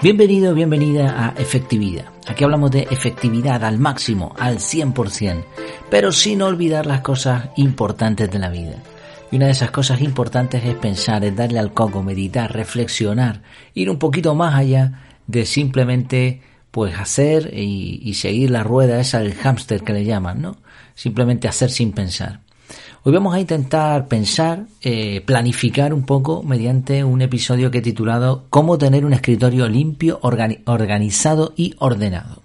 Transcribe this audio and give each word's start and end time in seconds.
Bienvenido, 0.00 0.54
bienvenida 0.54 1.26
a 1.26 1.40
Efectividad. 1.40 2.04
Aquí 2.28 2.44
hablamos 2.44 2.70
de 2.70 2.86
efectividad 2.88 3.64
al 3.64 3.80
máximo, 3.80 4.32
al 4.38 4.58
100%, 4.58 5.44
pero 5.90 6.12
sin 6.12 6.40
olvidar 6.40 6.86
las 6.86 7.00
cosas 7.00 7.48
importantes 7.56 8.30
de 8.30 8.38
la 8.38 8.48
vida. 8.48 8.76
Y 9.32 9.36
una 9.36 9.46
de 9.46 9.52
esas 9.52 9.72
cosas 9.72 10.00
importantes 10.00 10.64
es 10.64 10.76
pensar, 10.76 11.24
es 11.24 11.34
darle 11.34 11.58
al 11.58 11.74
coco, 11.74 12.04
meditar, 12.04 12.52
reflexionar, 12.52 13.42
ir 13.74 13.90
un 13.90 13.98
poquito 13.98 14.36
más 14.36 14.54
allá 14.54 15.00
de 15.26 15.44
simplemente 15.44 16.42
pues 16.70 16.96
hacer 16.96 17.52
y, 17.52 18.14
seguir 18.14 18.52
la 18.52 18.62
rueda 18.62 19.00
esa 19.00 19.18
del 19.18 19.34
hámster 19.34 19.82
que 19.82 19.94
le 19.94 20.04
llaman, 20.04 20.40
¿no? 20.40 20.58
Simplemente 20.94 21.48
hacer 21.48 21.70
sin 21.70 21.90
pensar. 21.90 22.42
Hoy 23.04 23.12
vamos 23.12 23.34
a 23.34 23.40
intentar 23.40 24.08
pensar, 24.08 24.66
eh, 24.82 25.22
planificar 25.24 25.94
un 25.94 26.04
poco 26.04 26.42
mediante 26.42 27.04
un 27.04 27.22
episodio 27.22 27.70
que 27.70 27.78
he 27.78 27.82
titulado 27.82 28.44
Cómo 28.50 28.76
tener 28.76 29.04
un 29.04 29.12
escritorio 29.12 29.68
limpio, 29.68 30.18
organizado 30.20 31.52
y 31.56 31.74
ordenado. 31.78 32.42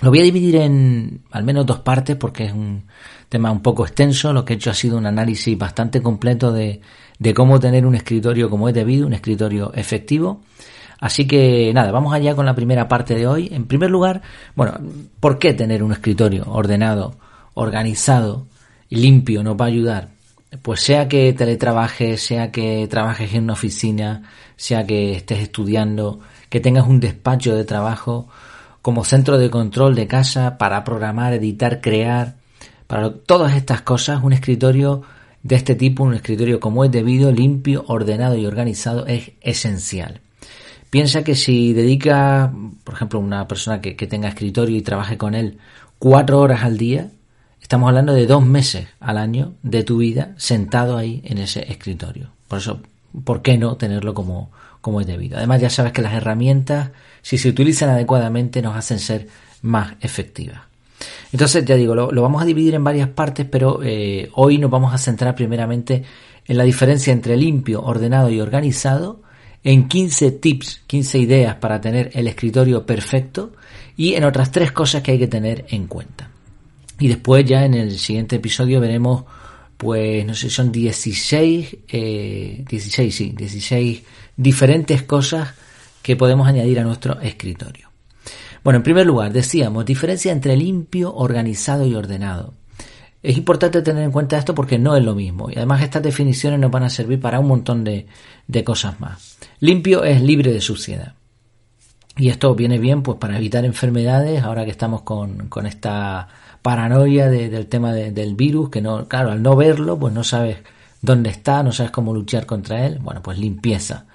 Lo 0.00 0.10
voy 0.10 0.20
a 0.20 0.24
dividir 0.24 0.56
en 0.56 1.20
al 1.30 1.44
menos 1.44 1.66
dos 1.66 1.80
partes 1.80 2.16
porque 2.16 2.46
es 2.46 2.52
un 2.52 2.84
tema 3.28 3.50
un 3.50 3.60
poco 3.60 3.86
extenso. 3.86 4.32
Lo 4.32 4.44
que 4.44 4.54
he 4.54 4.56
hecho 4.56 4.70
ha 4.70 4.74
sido 4.74 4.98
un 4.98 5.06
análisis 5.06 5.56
bastante 5.56 6.02
completo 6.02 6.52
de, 6.52 6.80
de 7.18 7.34
cómo 7.34 7.60
tener 7.60 7.86
un 7.86 7.94
escritorio 7.94 8.50
como 8.50 8.68
es 8.68 8.74
debido, 8.74 9.06
un 9.06 9.14
escritorio 9.14 9.72
efectivo. 9.74 10.40
Así 10.98 11.26
que 11.26 11.72
nada, 11.74 11.92
vamos 11.92 12.12
allá 12.12 12.34
con 12.34 12.46
la 12.46 12.54
primera 12.54 12.88
parte 12.88 13.14
de 13.14 13.26
hoy. 13.26 13.48
En 13.52 13.66
primer 13.66 13.90
lugar, 13.90 14.22
bueno, 14.54 14.74
¿por 15.20 15.38
qué 15.38 15.54
tener 15.54 15.82
un 15.82 15.92
escritorio 15.92 16.44
ordenado, 16.46 17.14
organizado 17.54 18.46
limpio 18.90 19.42
nos 19.42 19.56
va 19.56 19.66
a 19.66 19.68
ayudar. 19.68 20.08
Pues 20.62 20.80
sea 20.80 21.08
que 21.08 21.32
teletrabajes, 21.32 22.22
sea 22.22 22.50
que 22.50 22.86
trabajes 22.88 23.34
en 23.34 23.44
una 23.44 23.54
oficina, 23.54 24.30
sea 24.56 24.86
que 24.86 25.12
estés 25.12 25.40
estudiando, 25.40 26.20
que 26.48 26.60
tengas 26.60 26.86
un 26.86 27.00
despacho 27.00 27.54
de 27.54 27.64
trabajo 27.64 28.28
como 28.80 29.04
centro 29.04 29.38
de 29.38 29.50
control 29.50 29.94
de 29.94 30.06
casa 30.06 30.58
para 30.58 30.84
programar, 30.84 31.32
editar, 31.32 31.80
crear, 31.80 32.36
para 32.86 33.12
todas 33.12 33.54
estas 33.54 33.82
cosas, 33.82 34.22
un 34.22 34.32
escritorio 34.32 35.02
de 35.42 35.56
este 35.56 35.74
tipo, 35.74 36.04
un 36.04 36.14
escritorio 36.14 36.60
como 36.60 36.84
es 36.84 36.92
debido, 36.92 37.32
limpio, 37.32 37.84
ordenado 37.88 38.36
y 38.36 38.46
organizado 38.46 39.06
es 39.06 39.32
esencial. 39.40 40.20
Piensa 40.90 41.24
que 41.24 41.34
si 41.34 41.72
dedica, 41.72 42.52
por 42.84 42.94
ejemplo, 42.94 43.18
una 43.18 43.48
persona 43.48 43.80
que, 43.80 43.96
que 43.96 44.06
tenga 44.06 44.28
escritorio 44.28 44.76
y 44.76 44.82
trabaje 44.82 45.18
con 45.18 45.34
él 45.34 45.58
cuatro 45.98 46.40
horas 46.40 46.62
al 46.62 46.78
día, 46.78 47.10
Estamos 47.66 47.88
hablando 47.88 48.14
de 48.14 48.28
dos 48.28 48.46
meses 48.46 48.86
al 49.00 49.18
año 49.18 49.54
de 49.64 49.82
tu 49.82 49.96
vida 49.96 50.34
sentado 50.36 50.96
ahí 50.96 51.20
en 51.24 51.38
ese 51.38 51.68
escritorio. 51.68 52.30
Por 52.46 52.60
eso, 52.60 52.78
¿por 53.24 53.42
qué 53.42 53.58
no 53.58 53.76
tenerlo 53.76 54.14
como, 54.14 54.52
como 54.80 55.00
es 55.00 55.06
debido? 55.08 55.36
Además, 55.36 55.60
ya 55.60 55.68
sabes 55.68 55.90
que 55.90 56.00
las 56.00 56.14
herramientas, 56.14 56.92
si 57.22 57.38
se 57.38 57.48
utilizan 57.48 57.88
adecuadamente, 57.88 58.62
nos 58.62 58.76
hacen 58.76 59.00
ser 59.00 59.26
más 59.62 59.94
efectivas. 60.00 60.60
Entonces, 61.32 61.64
ya 61.64 61.74
digo, 61.74 61.96
lo, 61.96 62.22
vamos 62.22 62.40
a 62.40 62.44
dividir 62.44 62.76
en 62.76 62.84
varias 62.84 63.08
partes, 63.08 63.44
pero 63.50 63.80
eh, 63.82 64.30
hoy 64.34 64.58
nos 64.58 64.70
vamos 64.70 64.94
a 64.94 64.98
centrar 64.98 65.34
primeramente 65.34 66.04
en 66.46 66.58
la 66.58 66.62
diferencia 66.62 67.12
entre 67.12 67.36
limpio, 67.36 67.82
ordenado 67.82 68.30
y 68.30 68.40
organizado, 68.40 69.22
en 69.64 69.88
15 69.88 70.30
tips, 70.30 70.82
15 70.86 71.18
ideas 71.18 71.56
para 71.56 71.80
tener 71.80 72.12
el 72.14 72.28
escritorio 72.28 72.86
perfecto 72.86 73.54
y 73.96 74.14
en 74.14 74.22
otras 74.22 74.52
tres 74.52 74.70
cosas 74.70 75.02
que 75.02 75.10
hay 75.10 75.18
que 75.18 75.26
tener 75.26 75.64
en 75.70 75.88
cuenta. 75.88 76.30
Y 76.98 77.08
después 77.08 77.44
ya 77.44 77.64
en 77.64 77.74
el 77.74 77.98
siguiente 77.98 78.36
episodio 78.36 78.80
veremos, 78.80 79.24
pues 79.76 80.24
no 80.24 80.34
sé, 80.34 80.48
son 80.50 80.72
16, 80.72 81.76
eh, 81.88 82.64
16, 82.68 83.14
sí, 83.14 83.34
16 83.36 84.02
diferentes 84.36 85.02
cosas 85.02 85.54
que 86.02 86.16
podemos 86.16 86.46
añadir 86.46 86.78
a 86.80 86.84
nuestro 86.84 87.20
escritorio. 87.20 87.90
Bueno, 88.62 88.78
en 88.78 88.82
primer 88.82 89.06
lugar, 89.06 89.32
decíamos, 89.32 89.84
diferencia 89.84 90.32
entre 90.32 90.56
limpio, 90.56 91.14
organizado 91.14 91.86
y 91.86 91.94
ordenado. 91.94 92.54
Es 93.22 93.36
importante 93.36 93.82
tener 93.82 94.04
en 94.04 94.12
cuenta 94.12 94.38
esto 94.38 94.54
porque 94.54 94.78
no 94.78 94.96
es 94.96 95.04
lo 95.04 95.14
mismo. 95.14 95.50
Y 95.50 95.56
además 95.56 95.82
estas 95.82 96.02
definiciones 96.02 96.60
nos 96.60 96.70
van 96.70 96.84
a 96.84 96.90
servir 96.90 97.20
para 97.20 97.40
un 97.40 97.48
montón 97.48 97.84
de, 97.84 98.06
de 98.46 98.64
cosas 98.64 99.00
más. 99.00 99.38
Limpio 99.60 100.04
es 100.04 100.22
libre 100.22 100.52
de 100.52 100.60
suciedad. 100.60 101.14
Y 102.18 102.28
esto 102.30 102.54
viene 102.54 102.78
bien 102.78 103.02
pues 103.02 103.18
para 103.18 103.36
evitar 103.36 103.64
enfermedades 103.64 104.42
ahora 104.42 104.64
que 104.64 104.70
estamos 104.70 105.02
con, 105.02 105.48
con 105.48 105.66
esta 105.66 106.28
paranoia 106.62 107.28
del 107.28 107.66
tema 107.66 107.92
del 107.92 108.34
virus, 108.34 108.70
que 108.70 108.80
no, 108.80 109.06
claro, 109.06 109.30
al 109.32 109.42
no 109.42 109.54
verlo, 109.54 109.98
pues 109.98 110.12
no 110.14 110.24
sabes 110.24 110.58
dónde 111.02 111.30
está, 111.30 111.62
no 111.62 111.72
sabes 111.72 111.92
cómo 111.92 112.14
luchar 112.14 112.46
contra 112.46 112.86
él. 112.86 112.98
Bueno, 113.00 113.22
pues 113.22 113.38
limpieza. 113.38 114.06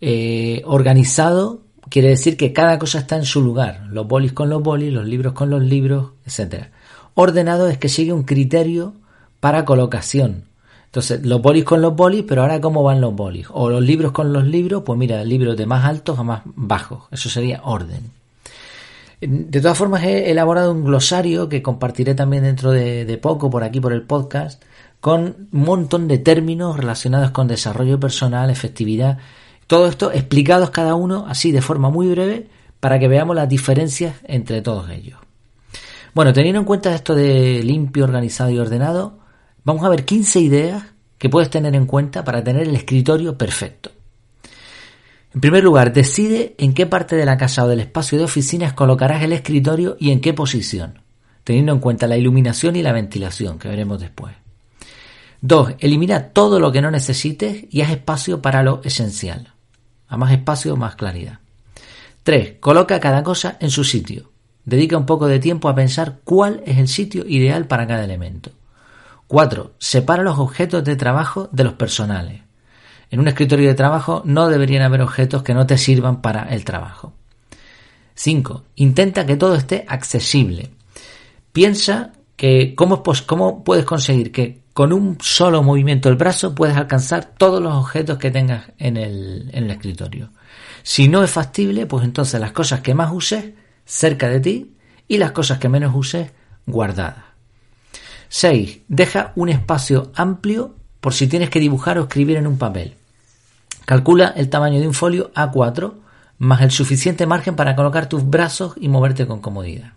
Eh, 0.00 0.62
organizado 0.64 1.62
quiere 1.88 2.08
decir 2.08 2.36
que 2.36 2.52
cada 2.52 2.78
cosa 2.78 2.98
está 2.98 3.16
en 3.16 3.24
su 3.24 3.42
lugar, 3.42 3.86
los 3.90 4.06
bolis 4.06 4.32
con 4.32 4.48
los 4.48 4.62
bolis, 4.62 4.92
los 4.92 5.06
libros 5.06 5.32
con 5.32 5.50
los 5.50 5.62
libros, 5.62 6.12
etcétera. 6.24 6.70
Ordenado 7.14 7.68
es 7.68 7.78
que 7.78 7.88
sigue 7.88 8.12
un 8.12 8.24
criterio 8.24 8.94
para 9.40 9.64
colocación. 9.64 10.44
Entonces, 10.94 11.26
los 11.26 11.42
bolis 11.42 11.64
con 11.64 11.82
los 11.82 11.96
bolis, 11.96 12.22
pero 12.22 12.42
ahora 12.42 12.60
cómo 12.60 12.84
van 12.84 13.00
los 13.00 13.12
bolis. 13.16 13.48
O 13.50 13.68
los 13.68 13.82
libros 13.82 14.12
con 14.12 14.32
los 14.32 14.46
libros, 14.46 14.84
pues 14.86 14.96
mira, 14.96 15.24
libros 15.24 15.56
de 15.56 15.66
más 15.66 15.84
altos 15.84 16.20
a 16.20 16.22
más 16.22 16.42
bajos. 16.44 17.08
Eso 17.10 17.28
sería 17.28 17.62
orden. 17.64 18.12
De 19.20 19.60
todas 19.60 19.76
formas, 19.76 20.04
he 20.04 20.30
elaborado 20.30 20.70
un 20.70 20.84
glosario 20.84 21.48
que 21.48 21.62
compartiré 21.62 22.14
también 22.14 22.44
dentro 22.44 22.70
de, 22.70 23.18
poco 23.20 23.50
por 23.50 23.64
aquí, 23.64 23.80
por 23.80 23.92
el 23.92 24.02
podcast, 24.02 24.62
con 25.00 25.48
un 25.50 25.64
montón 25.64 26.06
de 26.06 26.18
términos 26.18 26.76
relacionados 26.76 27.32
con 27.32 27.48
desarrollo 27.48 27.98
personal, 27.98 28.48
efectividad, 28.48 29.18
todo 29.66 29.88
esto 29.88 30.12
explicados 30.12 30.70
cada 30.70 30.94
uno 30.94 31.26
así 31.28 31.50
de 31.50 31.60
forma 31.60 31.90
muy 31.90 32.06
breve 32.06 32.46
para 32.78 33.00
que 33.00 33.08
veamos 33.08 33.34
las 33.34 33.48
diferencias 33.48 34.14
entre 34.28 34.62
todos 34.62 34.88
ellos. 34.90 35.18
Bueno, 36.14 36.32
teniendo 36.32 36.60
en 36.60 36.66
cuenta 36.66 36.94
esto 36.94 37.16
de 37.16 37.64
limpio, 37.64 38.04
organizado 38.04 38.50
y 38.50 38.60
ordenado, 38.60 39.23
vamos 39.64 39.84
a 39.84 39.88
ver 39.88 40.04
15 40.04 40.40
ideas 40.40 40.84
que 41.18 41.28
puedes 41.28 41.50
tener 41.50 41.74
en 41.74 41.86
cuenta 41.86 42.22
para 42.22 42.44
tener 42.44 42.68
el 42.68 42.76
escritorio 42.76 43.36
perfecto. 43.36 43.90
En 45.34 45.40
primer 45.40 45.64
lugar, 45.64 45.92
decide 45.92 46.54
en 46.58 46.74
qué 46.74 46.86
parte 46.86 47.16
de 47.16 47.26
la 47.26 47.36
casa 47.36 47.64
o 47.64 47.68
del 47.68 47.80
espacio 47.80 48.18
de 48.18 48.24
oficinas 48.24 48.72
colocarás 48.74 49.22
el 49.22 49.32
escritorio 49.32 49.96
y 49.98 50.10
en 50.10 50.20
qué 50.20 50.32
posición, 50.32 51.00
teniendo 51.42 51.72
en 51.72 51.80
cuenta 51.80 52.06
la 52.06 52.16
iluminación 52.16 52.76
y 52.76 52.82
la 52.82 52.92
ventilación, 52.92 53.58
que 53.58 53.68
veremos 53.68 54.00
después. 54.00 54.34
2. 55.40 55.74
Elimina 55.80 56.28
todo 56.28 56.60
lo 56.60 56.70
que 56.70 56.80
no 56.80 56.90
necesites 56.90 57.64
y 57.68 57.80
haz 57.80 57.90
espacio 57.90 58.40
para 58.40 58.62
lo 58.62 58.80
esencial. 58.84 59.52
A 60.06 60.16
más 60.16 60.32
espacio, 60.32 60.76
más 60.76 60.94
claridad. 60.94 61.40
3. 62.22 62.54
Coloca 62.60 63.00
cada 63.00 63.22
cosa 63.22 63.56
en 63.60 63.70
su 63.70 63.82
sitio. 63.82 64.30
Dedica 64.64 64.96
un 64.96 65.04
poco 65.04 65.26
de 65.26 65.40
tiempo 65.40 65.68
a 65.68 65.74
pensar 65.74 66.20
cuál 66.24 66.62
es 66.64 66.78
el 66.78 66.88
sitio 66.88 67.26
ideal 67.26 67.66
para 67.66 67.86
cada 67.86 68.04
elemento. 68.04 68.52
4. 69.26 69.74
Separa 69.78 70.22
los 70.22 70.38
objetos 70.38 70.84
de 70.84 70.96
trabajo 70.96 71.48
de 71.52 71.64
los 71.64 71.74
personales. 71.74 72.42
En 73.10 73.20
un 73.20 73.28
escritorio 73.28 73.68
de 73.68 73.74
trabajo 73.74 74.22
no 74.24 74.48
deberían 74.48 74.82
haber 74.82 75.02
objetos 75.02 75.42
que 75.42 75.54
no 75.54 75.66
te 75.66 75.78
sirvan 75.78 76.20
para 76.20 76.44
el 76.54 76.64
trabajo. 76.64 77.12
5. 78.14 78.64
Intenta 78.76 79.26
que 79.26 79.36
todo 79.36 79.54
esté 79.54 79.84
accesible. 79.88 80.70
Piensa 81.52 82.12
que 82.36 82.74
cómo, 82.74 83.02
cómo 83.26 83.64
puedes 83.64 83.84
conseguir 83.84 84.32
que 84.32 84.62
con 84.72 84.92
un 84.92 85.18
solo 85.20 85.62
movimiento 85.62 86.08
del 86.08 86.18
brazo 86.18 86.54
puedes 86.54 86.76
alcanzar 86.76 87.34
todos 87.38 87.62
los 87.62 87.74
objetos 87.74 88.18
que 88.18 88.30
tengas 88.30 88.72
en 88.78 88.96
el, 88.96 89.50
en 89.52 89.64
el 89.64 89.70
escritorio. 89.70 90.30
Si 90.82 91.08
no 91.08 91.22
es 91.22 91.30
factible, 91.30 91.86
pues 91.86 92.04
entonces 92.04 92.40
las 92.40 92.52
cosas 92.52 92.80
que 92.80 92.94
más 92.94 93.12
uses 93.12 93.52
cerca 93.84 94.28
de 94.28 94.40
ti 94.40 94.76
y 95.06 95.18
las 95.18 95.32
cosas 95.32 95.58
que 95.58 95.68
menos 95.68 95.94
uses 95.94 96.32
guardadas. 96.66 97.33
6. 98.28 98.80
Deja 98.88 99.32
un 99.36 99.48
espacio 99.48 100.12
amplio 100.14 100.74
por 101.00 101.14
si 101.14 101.26
tienes 101.26 101.50
que 101.50 101.60
dibujar 101.60 101.98
o 101.98 102.02
escribir 102.02 102.36
en 102.36 102.46
un 102.46 102.58
papel. 102.58 102.94
Calcula 103.84 104.28
el 104.36 104.48
tamaño 104.48 104.80
de 104.80 104.88
un 104.88 104.94
folio 104.94 105.30
A4 105.34 106.04
más 106.38 106.62
el 106.62 106.70
suficiente 106.70 107.26
margen 107.26 107.56
para 107.56 107.76
colocar 107.76 108.08
tus 108.08 108.28
brazos 108.28 108.74
y 108.80 108.88
moverte 108.88 109.26
con 109.26 109.40
comodidad. 109.40 109.92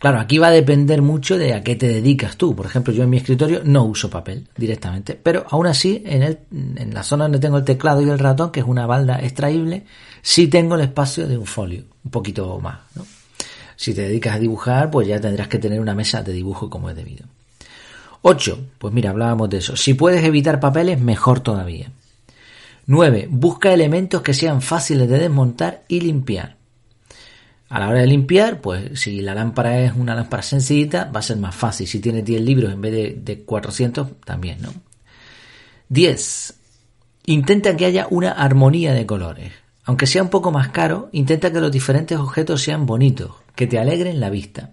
Claro, 0.00 0.20
aquí 0.20 0.36
va 0.38 0.48
a 0.48 0.50
depender 0.50 1.00
mucho 1.00 1.38
de 1.38 1.54
a 1.54 1.62
qué 1.62 1.76
te 1.76 1.88
dedicas 1.88 2.36
tú. 2.36 2.54
Por 2.54 2.66
ejemplo, 2.66 2.92
yo 2.92 3.04
en 3.04 3.10
mi 3.10 3.16
escritorio 3.16 3.62
no 3.64 3.84
uso 3.84 4.10
papel 4.10 4.46
directamente, 4.56 5.18
pero 5.20 5.46
aún 5.48 5.66
así 5.66 6.02
en, 6.04 6.22
el, 6.22 6.38
en 6.52 6.92
la 6.92 7.02
zona 7.02 7.24
donde 7.24 7.38
tengo 7.38 7.56
el 7.56 7.64
teclado 7.64 8.02
y 8.02 8.10
el 8.10 8.18
ratón, 8.18 8.50
que 8.50 8.60
es 8.60 8.66
una 8.66 8.86
balda 8.86 9.20
extraíble, 9.22 9.86
sí 10.20 10.48
tengo 10.48 10.74
el 10.74 10.82
espacio 10.82 11.26
de 11.26 11.38
un 11.38 11.46
folio, 11.46 11.84
un 12.04 12.10
poquito 12.10 12.58
más. 12.60 12.80
Si 13.76 13.94
te 13.94 14.02
dedicas 14.02 14.36
a 14.36 14.38
dibujar, 14.38 14.90
pues 14.90 15.08
ya 15.08 15.20
tendrás 15.20 15.48
que 15.48 15.58
tener 15.58 15.80
una 15.80 15.94
mesa 15.94 16.22
de 16.22 16.32
dibujo 16.32 16.70
como 16.70 16.90
es 16.90 16.96
debido. 16.96 17.26
8. 18.22 18.58
Pues 18.78 18.94
mira, 18.94 19.10
hablábamos 19.10 19.50
de 19.50 19.58
eso. 19.58 19.76
Si 19.76 19.94
puedes 19.94 20.24
evitar 20.24 20.58
papeles, 20.60 21.00
mejor 21.00 21.40
todavía. 21.40 21.90
9. 22.86 23.28
Busca 23.30 23.72
elementos 23.72 24.22
que 24.22 24.34
sean 24.34 24.62
fáciles 24.62 25.08
de 25.08 25.18
desmontar 25.18 25.82
y 25.88 26.00
limpiar. 26.00 26.56
A 27.68 27.80
la 27.80 27.88
hora 27.88 28.00
de 28.00 28.06
limpiar, 28.06 28.60
pues 28.60 29.00
si 29.00 29.20
la 29.20 29.34
lámpara 29.34 29.80
es 29.80 29.92
una 29.94 30.14
lámpara 30.14 30.42
sencillita, 30.42 31.10
va 31.14 31.20
a 31.20 31.22
ser 31.22 31.38
más 31.38 31.54
fácil. 31.54 31.86
Si 31.86 31.98
tienes 32.00 32.24
10 32.24 32.40
libros 32.42 32.72
en 32.72 32.80
vez 32.80 32.92
de, 32.92 33.18
de 33.20 33.42
400, 33.42 34.20
también, 34.24 34.62
¿no? 34.62 34.72
10. 35.88 36.54
Intenta 37.26 37.76
que 37.76 37.86
haya 37.86 38.06
una 38.10 38.32
armonía 38.32 38.92
de 38.92 39.06
colores. 39.06 39.52
Aunque 39.84 40.06
sea 40.06 40.22
un 40.22 40.30
poco 40.30 40.50
más 40.50 40.68
caro, 40.68 41.08
intenta 41.12 41.52
que 41.52 41.60
los 41.60 41.70
diferentes 41.70 42.18
objetos 42.18 42.62
sean 42.62 42.86
bonitos, 42.86 43.32
que 43.54 43.66
te 43.66 43.78
alegren 43.78 44.20
la 44.20 44.30
vista. 44.30 44.70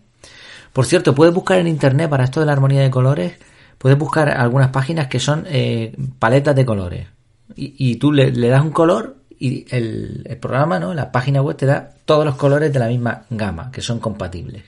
Por 0.74 0.86
cierto, 0.86 1.14
puedes 1.14 1.34
buscar 1.34 1.60
en 1.60 1.68
internet 1.68 2.10
para 2.10 2.24
esto 2.24 2.40
de 2.40 2.46
la 2.46 2.54
armonía 2.54 2.82
de 2.82 2.90
colores, 2.90 3.34
puedes 3.78 3.98
buscar 3.98 4.30
algunas 4.30 4.70
páginas 4.70 5.08
que 5.08 5.20
son 5.20 5.46
eh, 5.48 5.96
paletas 6.18 6.56
de 6.56 6.66
colores. 6.66 7.08
Y, 7.54 7.98
tú 7.98 8.14
le, 8.14 8.32
das 8.32 8.64
un 8.64 8.72
color 8.72 9.18
y 9.38 9.66
el, 9.76 10.38
programa, 10.42 10.80
¿no? 10.80 10.94
La 10.94 11.12
página 11.12 11.42
web 11.42 11.58
te 11.58 11.66
da 11.66 11.92
todos 12.06 12.24
los 12.24 12.36
colores 12.36 12.72
de 12.72 12.80
la 12.80 12.88
misma 12.88 13.26
gama, 13.30 13.72
que 13.72 13.82
son 13.82 14.00
compatibles. 14.00 14.64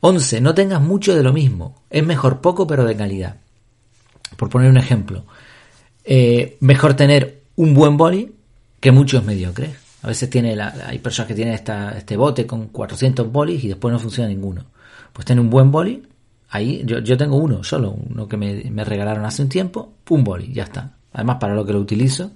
11. 0.00 0.40
No 0.40 0.52
tengas 0.52 0.80
mucho 0.80 1.14
de 1.14 1.22
lo 1.22 1.32
mismo. 1.32 1.82
Es 1.88 2.04
mejor 2.04 2.40
poco 2.40 2.66
pero 2.66 2.84
de 2.84 2.96
calidad. 2.96 3.36
Por 4.36 4.50
poner 4.50 4.68
un 4.68 4.78
ejemplo. 4.78 5.24
Eh, 6.04 6.56
mejor 6.60 6.94
tener 6.94 7.42
un 7.54 7.72
buen 7.72 7.96
boli 7.96 8.34
que 8.80 8.90
muchos 8.90 9.24
mediocres. 9.24 9.76
A 10.02 10.08
veces 10.08 10.30
tiene 10.30 10.58
hay 10.60 10.98
personas 10.98 11.28
que 11.28 11.34
tienen 11.34 11.54
este 11.54 12.16
bote 12.16 12.46
con 12.46 12.68
400 12.68 13.30
bolis 13.30 13.62
y 13.64 13.68
después 13.68 13.92
no 13.92 13.98
funciona 13.98 14.28
ninguno. 14.28 14.64
Pues 15.12 15.26
tener 15.26 15.42
un 15.42 15.50
buen 15.50 15.70
boli, 15.70 16.02
ahí 16.48 16.82
yo, 16.86 17.00
yo 17.00 17.16
tengo 17.16 17.36
uno 17.36 17.62
solo, 17.62 17.90
uno 17.90 18.26
que 18.26 18.36
me, 18.36 18.64
me, 18.70 18.84
regalaron 18.84 19.24
hace 19.26 19.42
un 19.42 19.48
tiempo, 19.48 19.92
un 20.08 20.24
boli, 20.24 20.52
ya 20.52 20.64
está. 20.64 20.94
Además 21.12 21.36
para 21.38 21.54
lo 21.54 21.66
que 21.66 21.74
lo 21.74 21.80
utilizo, 21.80 22.30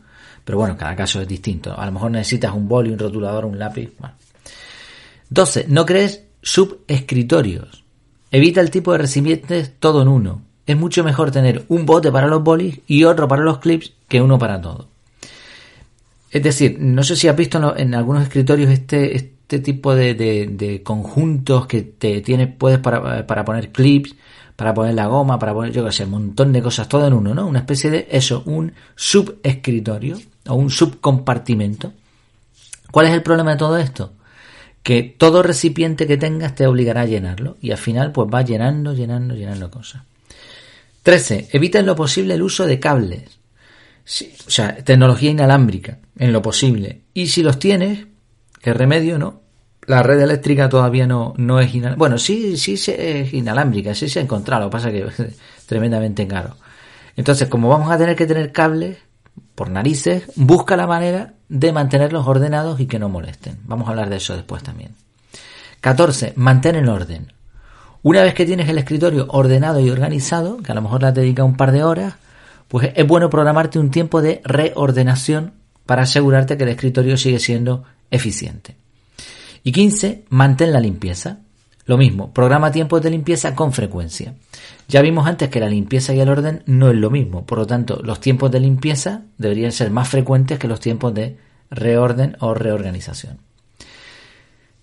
pero 0.45 0.59
bueno, 0.59 0.77
cada 0.77 0.95
caso 0.95 1.23
es 1.23 1.29
distinto. 1.29 1.79
A 1.79 1.87
lo 1.87 1.93
mejor 1.93 2.11
necesitas 2.11 2.53
un 2.53 2.69
boli, 2.69 2.91
un 2.91 2.99
rotulador, 2.99 3.47
un 3.47 3.59
lápiz. 3.59 3.91
Bueno. 3.99 4.15
12. 5.31 5.67
No 5.69 5.87
crees 5.87 6.25
subescritorios. 6.43 7.85
Evita 8.31 8.61
el 8.61 8.71
tipo 8.71 8.93
de 8.93 8.99
recipientes 8.99 9.73
todo 9.79 10.03
en 10.03 10.09
uno. 10.09 10.43
Es 10.67 10.77
mucho 10.77 11.03
mejor 11.05 11.31
tener 11.31 11.65
un 11.69 11.87
bote 11.87 12.11
para 12.11 12.27
los 12.27 12.43
bolis 12.43 12.81
y 12.87 13.05
otro 13.05 13.29
para 13.29 13.43
los 13.43 13.59
clips 13.59 13.93
que 14.09 14.21
uno 14.21 14.39
para 14.39 14.61
todo. 14.61 14.89
Es 16.35 16.43
decir, 16.43 16.79
no 16.81 17.05
sé 17.05 17.15
si 17.15 17.29
has 17.29 17.37
visto 17.37 17.77
en, 17.77 17.95
algunos 17.95 18.25
escritorios 18.25 18.69
este, 18.69 19.15
este 19.15 19.61
tipo 19.61 19.95
de, 19.95 20.81
conjuntos 20.83 21.69
que 21.69 21.83
te 21.83 22.23
tienes, 22.23 22.49
puedes 22.59 22.81
para, 22.81 23.25
para, 23.25 23.45
poner 23.45 23.71
clips, 23.71 24.17
para 24.57 24.75
poner 24.75 24.95
la 24.95 25.07
goma, 25.07 25.39
para 25.39 25.55
poner, 25.55 25.73
yo 25.73 25.85
qué 25.85 25.93
sé, 25.93 26.03
un 26.03 26.11
montón 26.11 26.53
de 26.53 26.61
cosas, 26.61 26.89
todo 26.89 27.07
en 27.07 27.13
uno, 27.13 27.37
¿no? 27.37 27.47
Una 27.47 27.61
especie 27.61 27.89
de 27.89 28.09
eso, 28.11 28.43
un 28.47 28.73
subescritorio 28.97 30.19
o 30.49 30.55
un 30.55 30.71
subcompartimento. 30.71 31.93
¿Cuál 32.91 33.07
es 33.07 33.13
el 33.13 33.23
problema 33.23 33.53
de 33.53 33.57
todo 33.57 33.79
esto? 33.79 34.15
que 34.83 35.03
todo 35.03 35.43
recipiente 35.43 36.07
que 36.07 36.19
tengas 36.19 36.55
te 36.55 36.67
obligará 36.67 37.01
a 37.01 37.07
llenarlo 37.07 37.57
y 37.63 37.71
al 37.71 37.79
final 37.79 38.13
pues 38.13 38.29
va 38.29 38.43
llenando, 38.43 38.93
llenando, 38.93 39.35
llenando 39.35 39.71
cosas. 39.71 40.03
13. 41.05 41.49
Evita 41.53 41.79
en 41.79 41.87
lo 41.87 41.97
posible 41.97 42.35
el 42.35 42.43
uso 42.43 42.67
de 42.67 42.79
cables. 42.81 43.39
O 44.47 44.51
sea, 44.51 44.77
tecnología 44.77 45.31
inalámbrica, 45.31 45.99
en 46.19 46.33
lo 46.33 46.43
posible. 46.43 47.03
Y 47.15 47.29
si 47.29 47.43
los 47.43 47.59
tienes, 47.59 48.07
¿qué 48.61 48.75
remedio, 48.75 49.19
no? 49.19 49.43
La 49.87 50.03
red 50.03 50.21
eléctrica 50.21 50.69
todavía 50.69 51.07
no, 51.07 51.35
no 51.37 51.61
es 51.61 51.75
inalámbrica. 51.75 51.99
Bueno, 51.99 52.19
sí, 52.19 52.57
sí 52.57 52.75
es 52.75 53.33
inalámbrica, 53.33 53.95
sí 53.95 54.09
se 54.09 54.19
ha 54.19 54.23
encontrado, 54.23 54.65
lo 54.65 54.71
que 54.71 54.73
pasa 54.73 54.91
que 54.91 55.07
es 55.07 55.37
tremendamente 55.67 56.27
caro. 56.27 56.57
Entonces, 57.17 57.49
como 57.49 57.69
vamos 57.69 57.91
a 57.91 57.99
tener 57.99 58.17
que 58.17 58.27
tener 58.27 58.53
cables, 58.53 58.99
por 59.55 59.71
narices, 59.71 60.25
busca 60.37 60.77
la 60.77 60.87
manera 60.87 61.35
de 61.49 61.73
mantenerlos 61.73 62.27
ordenados 62.27 62.81
y 62.81 62.87
que 62.87 62.99
no 62.99 63.09
molesten. 63.09 63.59
Vamos 63.65 63.87
a 63.87 63.91
hablar 63.91 64.11
de 64.11 64.17
eso 64.17 64.35
después 64.35 64.63
también. 64.63 64.95
14. 65.81 66.33
Mantén 66.37 66.77
el 66.77 66.89
orden. 66.89 67.33
Una 68.03 68.23
vez 68.23 68.35
que 68.35 68.47
tienes 68.47 68.69
el 68.69 68.79
escritorio 68.79 69.27
ordenado 69.29 69.81
y 69.81 69.91
organizado, 69.91 70.59
que 70.59 70.73
a 70.73 70.75
lo 70.75 70.83
mejor 70.83 71.03
le 71.03 71.13
dedica 71.13 71.45
un 71.45 71.57
par 71.57 71.73
de 71.73 71.85
horas, 71.85 72.15
pues 72.69 72.91
es 72.95 73.07
bueno 73.07 73.31
programarte 73.31 73.79
un 73.79 73.91
tiempo 73.91 74.23
de 74.23 74.41
reordenación 74.45 75.53
para 75.87 76.03
asegurarte 76.03 76.57
que 76.57 76.65
el 76.65 76.71
escritorio 76.71 77.17
sigue 77.17 77.39
siendo 77.39 77.85
eficiente. 78.11 78.77
Y 79.63 79.73
15. 79.73 80.25
Mantén 80.31 80.73
la 80.73 80.81
limpieza. 80.81 81.39
Lo 81.87 81.99
mismo, 81.99 82.33
programa 82.33 82.73
tiempos 82.73 83.03
de 83.03 83.11
limpieza 83.11 83.55
con 83.55 83.73
frecuencia. 83.73 84.35
Ya 84.89 85.03
vimos 85.03 85.27
antes 85.27 85.51
que 85.51 85.61
la 85.61 85.69
limpieza 85.69 86.15
y 86.15 86.21
el 86.21 86.31
orden 86.31 86.63
no 86.67 86.89
es 86.89 86.97
lo 86.97 87.11
mismo, 87.11 87.45
por 87.45 87.59
lo 87.59 87.67
tanto, 87.67 88.01
los 88.03 88.21
tiempos 88.21 88.51
de 88.51 88.61
limpieza 88.61 89.23
deberían 89.37 89.73
ser 89.73 89.91
más 89.91 90.09
frecuentes 90.09 90.59
que 90.59 90.69
los 90.69 90.81
tiempos 90.81 91.13
de 91.13 91.37
reorden 91.71 92.37
o 92.41 92.55
reorganización. 92.55 93.39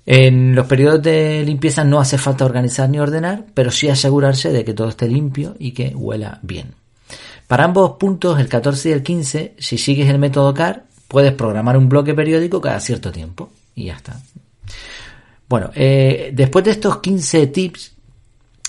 En 0.05 0.55
los 0.55 0.67
periodos 0.67 1.01
de 1.01 1.43
limpieza 1.43 1.83
no 1.83 1.99
hace 1.99 2.17
falta 2.17 2.45
organizar 2.45 2.89
ni 2.89 2.99
ordenar, 2.99 3.45
pero 3.53 3.71
sí 3.71 3.89
asegurarse 3.89 4.51
de 4.51 4.63
que 4.63 4.73
todo 4.73 4.89
esté 4.89 5.07
limpio 5.07 5.55
y 5.57 5.71
que 5.71 5.93
huela 5.95 6.39
bien. 6.43 6.75
Para 7.51 7.65
ambos 7.65 7.97
puntos, 7.99 8.39
el 8.39 8.47
14 8.47 8.87
y 8.87 8.91
el 8.93 9.03
15, 9.03 9.55
si 9.59 9.77
sigues 9.77 10.09
el 10.09 10.19
método 10.19 10.53
CAR, 10.53 10.85
puedes 11.09 11.33
programar 11.33 11.75
un 11.75 11.89
bloque 11.89 12.13
periódico 12.13 12.61
cada 12.61 12.79
cierto 12.79 13.11
tiempo 13.11 13.51
y 13.75 13.87
ya 13.87 13.97
está. 13.97 14.21
Bueno, 15.49 15.69
eh, 15.75 16.31
después 16.33 16.63
de 16.63 16.71
estos 16.71 16.99
15 16.99 17.47
tips, 17.47 17.91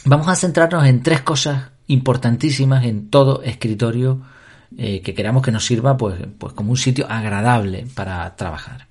vamos 0.07 0.27
a 0.27 0.35
centrarnos 0.35 0.85
en 0.85 1.01
tres 1.01 1.21
cosas 1.21 1.71
importantísimas 1.87 2.85
en 2.85 3.09
todo 3.09 3.41
escritorio 3.45 4.21
eh, 4.77 5.01
que 5.01 5.15
queramos 5.15 5.45
que 5.45 5.53
nos 5.53 5.65
sirva 5.65 5.97
pues, 5.97 6.17
pues 6.37 6.53
como 6.53 6.73
un 6.73 6.77
sitio 6.77 7.07
agradable 7.09 7.87
para 7.95 8.35
trabajar. 8.35 8.89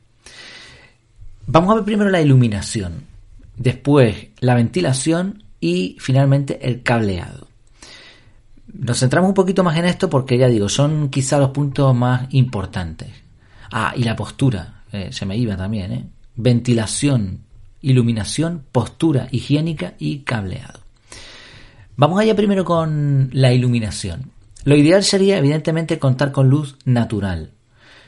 Vamos 1.48 1.70
a 1.70 1.76
ver 1.76 1.84
primero 1.84 2.10
la 2.10 2.22
iluminación, 2.22 3.04
después 3.58 4.28
la 4.40 4.56
ventilación 4.56 5.44
y 5.60 5.98
finalmente 6.00 6.66
el 6.66 6.82
cableado. 6.82 7.51
Nos 8.74 9.00
centramos 9.00 9.30
un 9.30 9.34
poquito 9.34 9.64
más 9.64 9.78
en 9.78 9.86
esto 9.86 10.10
porque 10.10 10.38
ya 10.38 10.48
digo, 10.48 10.70
son 10.70 11.10
quizá 11.10 11.38
los 11.38 11.50
puntos 11.50 11.96
más 11.96 12.28
importantes. 12.32 13.10
Ah, 13.72 13.94
y 13.96 14.04
la 14.04 14.16
postura, 14.16 14.84
eh, 14.92 15.10
se 15.12 15.26
me 15.26 15.38
iba 15.38 15.56
también, 15.56 15.92
¿eh? 15.92 16.06
Ventilación, 16.36 17.42
iluminación, 17.82 18.64
postura 18.72 19.28
higiénica 19.32 19.94
y 19.98 20.20
cableado. 20.20 20.80
Vamos 21.96 22.20
allá 22.20 22.36
primero 22.36 22.66
con 22.66 23.30
la 23.34 23.54
iluminación. 23.54 24.32
Lo 24.64 24.76
ideal 24.76 25.04
sería 25.04 25.38
evidentemente 25.38 26.00
contar 26.00 26.32
con 26.32 26.50
luz 26.50 26.78
natural. 26.86 27.52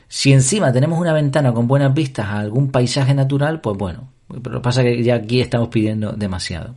Si 0.08 0.32
encima 0.32 0.72
tenemos 0.72 0.98
una 0.98 1.12
ventana 1.12 1.52
con 1.52 1.66
buenas 1.66 1.92
vistas 1.92 2.26
a 2.26 2.38
algún 2.38 2.70
paisaje 2.70 3.14
natural, 3.14 3.60
pues 3.60 3.76
bueno, 3.76 4.08
pero 4.42 4.62
pasa 4.62 4.82
que 4.82 5.02
ya 5.02 5.16
aquí 5.16 5.40
estamos 5.40 5.68
pidiendo 5.68 6.12
demasiado. 6.12 6.76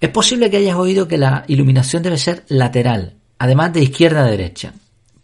Es 0.00 0.10
posible 0.10 0.50
que 0.50 0.58
hayas 0.58 0.76
oído 0.76 1.08
que 1.08 1.18
la 1.18 1.44
iluminación 1.48 2.02
debe 2.02 2.18
ser 2.18 2.44
lateral, 2.48 3.14
además 3.38 3.72
de 3.72 3.82
izquierda 3.82 4.20
a 4.20 4.30
derecha. 4.30 4.72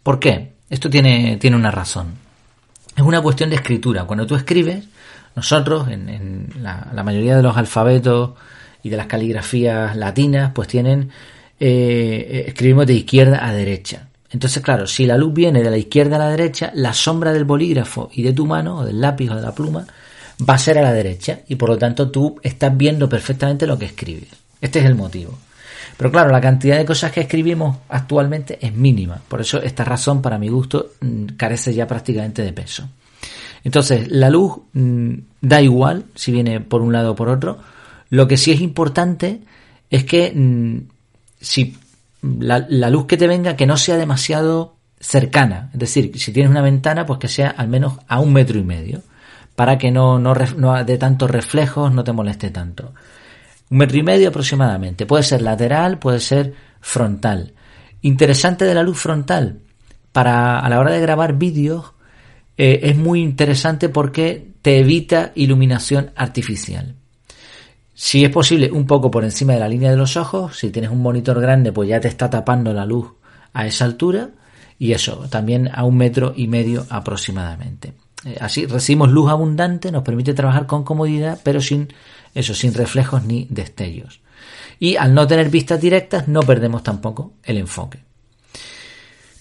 ¿Por 0.03 0.19
qué? 0.19 0.53
Esto 0.69 0.89
tiene, 0.89 1.37
tiene 1.37 1.55
una 1.55 1.71
razón. 1.71 2.15
Es 2.95 3.03
una 3.03 3.21
cuestión 3.21 3.49
de 3.49 3.57
escritura. 3.57 4.05
Cuando 4.05 4.25
tú 4.25 4.35
escribes, 4.35 4.85
nosotros, 5.35 5.87
en, 5.89 6.49
la, 6.61 7.03
mayoría 7.03 7.37
de 7.37 7.43
los 7.43 7.55
alfabetos 7.55 8.31
y 8.83 8.89
de 8.89 8.97
las 8.97 9.07
caligrafías 9.07 9.95
latinas, 9.95 10.51
pues 10.53 10.67
tienen, 10.67 11.09
eh, 11.59 12.45
escribimos 12.47 12.87
de 12.87 12.93
izquierda 12.93 13.45
a 13.45 13.53
derecha. 13.53 14.07
Entonces, 14.31 14.63
claro, 14.63 14.87
si 14.87 15.05
la 15.05 15.17
luz 15.17 15.33
viene 15.33 15.61
de 15.61 15.69
la 15.69 15.77
izquierda 15.77 16.15
a 16.15 16.19
la 16.19 16.29
derecha, 16.29 16.71
la 16.73 16.93
sombra 16.93 17.33
del 17.33 17.45
bolígrafo 17.45 18.09
y 18.13 18.23
de 18.23 18.33
tu 18.33 18.45
mano, 18.45 18.77
o 18.77 18.85
del 18.85 18.99
lápiz 18.99 19.29
o 19.29 19.35
de 19.35 19.41
la 19.41 19.53
pluma, 19.53 19.85
va 20.49 20.53
a 20.55 20.57
ser 20.57 20.77
a 20.77 20.81
la 20.81 20.93
derecha 20.93 21.41
y 21.47 21.55
por 21.55 21.69
lo 21.69 21.77
tanto 21.77 22.09
tú 22.09 22.39
estás 22.41 22.75
viendo 22.75 23.07
perfectamente 23.07 23.67
lo 23.67 23.77
que 23.77 23.85
escribes. 23.85 24.29
Este 24.61 24.79
es 24.79 24.85
el 24.85 24.95
motivo. 24.95 25.37
Pero 25.97 26.11
claro, 26.11 26.31
la 26.31 26.41
cantidad 26.41 26.77
de 26.77 26.85
cosas 26.85 27.11
que 27.11 27.21
escribimos 27.21 27.77
actualmente 27.89 28.57
es 28.61 28.73
mínima. 28.73 29.21
Por 29.27 29.41
eso 29.41 29.61
esta 29.61 29.83
razón, 29.83 30.21
para 30.21 30.37
mi 30.37 30.47
gusto, 30.47 30.91
mm, 31.01 31.25
carece 31.37 31.73
ya 31.73 31.87
prácticamente 31.87 32.41
de 32.43 32.53
peso. 32.53 32.87
Entonces, 33.63 34.09
la 34.09 34.29
luz 34.29 34.53
mm, 34.73 35.13
da 35.41 35.61
igual 35.61 36.05
si 36.15 36.31
viene 36.31 36.59
por 36.59 36.81
un 36.81 36.93
lado 36.93 37.11
o 37.11 37.15
por 37.15 37.29
otro. 37.29 37.59
Lo 38.09 38.27
que 38.27 38.37
sí 38.37 38.51
es 38.51 38.61
importante 38.61 39.41
es 39.89 40.03
que 40.05 40.31
mm, 40.33 40.77
si 41.39 41.77
la, 42.21 42.89
luz 42.89 43.05
que 43.05 43.17
te 43.17 43.27
venga, 43.27 43.55
que 43.55 43.65
no 43.65 43.77
sea 43.77 43.97
demasiado 43.97 44.75
cercana. 44.99 45.69
Es 45.73 45.79
decir, 45.79 46.17
si 46.17 46.31
tienes 46.31 46.51
una 46.51 46.61
ventana, 46.61 47.05
pues 47.05 47.19
que 47.19 47.27
sea 47.27 47.49
al 47.49 47.67
menos 47.67 47.93
a 48.07 48.19
un 48.19 48.33
metro 48.33 48.59
y 48.59 48.63
medio. 48.63 49.01
Para 49.55 49.77
que 49.77 49.91
no, 49.91 50.17
no, 50.17 50.33
no 50.57 50.83
de 50.83 50.97
tantos 50.97 51.29
reflejos, 51.29 51.93
no 51.93 52.03
te 52.03 52.13
moleste 52.13 52.49
tanto. 52.49 52.93
Un 53.71 53.77
metro 53.77 53.97
y 53.97 54.03
medio 54.03 54.29
aproximadamente. 54.29 55.05
Puede 55.05 55.23
ser 55.23 55.41
lateral, 55.41 55.97
puede 55.97 56.19
ser 56.19 56.53
frontal. 56.81 57.53
Interesante 58.01 58.65
de 58.65 58.75
la 58.75 58.83
luz 58.83 58.99
frontal. 58.99 59.59
Para 60.11 60.59
a 60.59 60.69
la 60.69 60.79
hora 60.79 60.91
de 60.91 60.99
grabar 60.99 61.37
vídeos, 61.37 61.93
eh, 62.57 62.81
es 62.83 62.97
muy 62.97 63.21
interesante 63.21 63.87
porque 63.87 64.51
te 64.61 64.79
evita 64.79 65.31
iluminación 65.35 66.11
artificial. 66.17 66.95
Si 67.93 68.25
es 68.25 68.29
posible, 68.29 68.69
un 68.69 68.85
poco 68.85 69.09
por 69.09 69.23
encima 69.23 69.53
de 69.53 69.59
la 69.59 69.69
línea 69.69 69.89
de 69.89 69.97
los 69.97 70.17
ojos. 70.17 70.57
Si 70.57 70.69
tienes 70.69 70.91
un 70.91 71.01
monitor 71.01 71.39
grande, 71.39 71.71
pues 71.71 71.87
ya 71.87 72.01
te 72.01 72.09
está 72.09 72.29
tapando 72.29 72.73
la 72.73 72.85
luz 72.85 73.13
a 73.53 73.65
esa 73.65 73.85
altura. 73.85 74.31
Y 74.79 74.91
eso, 74.91 75.27
también 75.29 75.69
a 75.73 75.85
un 75.85 75.95
metro 75.95 76.33
y 76.35 76.47
medio 76.47 76.85
aproximadamente. 76.89 77.93
Eh, 78.25 78.37
así 78.39 78.65
recibimos 78.65 79.09
luz 79.09 79.29
abundante, 79.29 79.91
nos 79.91 80.03
permite 80.03 80.33
trabajar 80.33 80.67
con 80.67 80.83
comodidad, 80.83 81.39
pero 81.43 81.61
sin 81.61 81.89
eso, 82.33 82.53
sin 82.53 82.73
reflejos 82.73 83.23
ni 83.23 83.47
destellos. 83.49 84.21
Y 84.79 84.95
al 84.95 85.13
no 85.13 85.27
tener 85.27 85.49
vistas 85.49 85.79
directas, 85.79 86.27
no 86.27 86.41
perdemos 86.41 86.83
tampoco 86.83 87.33
el 87.43 87.57
enfoque. 87.57 87.99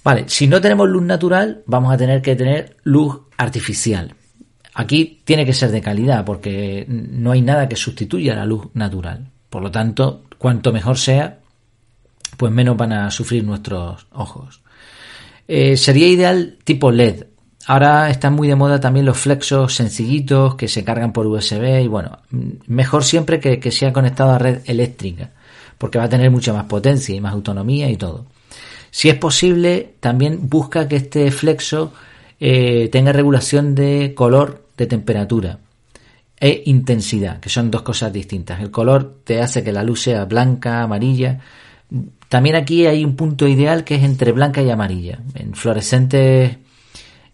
Vale, 0.02 0.24
si 0.28 0.46
no 0.46 0.60
tenemos 0.60 0.88
luz 0.88 1.02
natural, 1.02 1.62
vamos 1.66 1.92
a 1.92 1.96
tener 1.96 2.22
que 2.22 2.36
tener 2.36 2.76
luz 2.84 3.20
artificial. 3.36 4.14
Aquí 4.74 5.20
tiene 5.24 5.44
que 5.44 5.52
ser 5.52 5.70
de 5.70 5.80
calidad 5.80 6.24
porque 6.24 6.86
no 6.88 7.32
hay 7.32 7.42
nada 7.42 7.68
que 7.68 7.76
sustituya 7.76 8.34
la 8.34 8.46
luz 8.46 8.68
natural. 8.74 9.30
Por 9.50 9.62
lo 9.62 9.70
tanto, 9.70 10.24
cuanto 10.38 10.72
mejor 10.72 10.96
sea, 10.96 11.40
pues 12.36 12.52
menos 12.52 12.76
van 12.76 12.92
a 12.92 13.10
sufrir 13.10 13.44
nuestros 13.44 14.06
ojos. 14.12 14.62
Eh, 15.48 15.76
sería 15.76 16.06
ideal 16.06 16.58
tipo 16.64 16.90
LED. 16.90 17.24
Ahora 17.66 18.10
están 18.10 18.32
muy 18.32 18.48
de 18.48 18.56
moda 18.56 18.80
también 18.80 19.06
los 19.06 19.18
flexos 19.18 19.74
sencillitos 19.74 20.54
que 20.54 20.66
se 20.66 20.82
cargan 20.82 21.12
por 21.12 21.26
USB 21.26 21.82
y 21.82 21.88
bueno, 21.88 22.18
mejor 22.66 23.04
siempre 23.04 23.38
que, 23.38 23.60
que 23.60 23.70
sea 23.70 23.92
conectado 23.92 24.30
a 24.30 24.38
red 24.38 24.60
eléctrica 24.64 25.30
porque 25.80 25.96
va 25.96 26.04
a 26.04 26.08
tener 26.10 26.30
mucha 26.30 26.52
más 26.52 26.64
potencia 26.64 27.16
y 27.16 27.22
más 27.22 27.32
autonomía 27.32 27.88
y 27.88 27.96
todo. 27.96 28.26
Si 28.90 29.08
es 29.08 29.14
posible, 29.14 29.94
también 29.98 30.50
busca 30.50 30.86
que 30.86 30.96
este 30.96 31.30
flexo 31.30 31.94
eh, 32.38 32.90
tenga 32.92 33.12
regulación 33.12 33.74
de 33.74 34.12
color, 34.14 34.62
de 34.76 34.86
temperatura 34.86 35.58
e 36.38 36.64
intensidad, 36.66 37.40
que 37.40 37.48
son 37.48 37.70
dos 37.70 37.80
cosas 37.80 38.12
distintas. 38.12 38.60
El 38.60 38.70
color 38.70 39.20
te 39.24 39.40
hace 39.40 39.64
que 39.64 39.72
la 39.72 39.82
luz 39.82 40.02
sea 40.02 40.26
blanca, 40.26 40.82
amarilla. 40.82 41.40
También 42.28 42.56
aquí 42.56 42.84
hay 42.84 43.02
un 43.02 43.16
punto 43.16 43.48
ideal 43.48 43.82
que 43.82 43.94
es 43.94 44.02
entre 44.02 44.32
blanca 44.32 44.60
y 44.60 44.68
amarilla. 44.68 45.20
En 45.34 45.54
fluorescentes, 45.54 46.58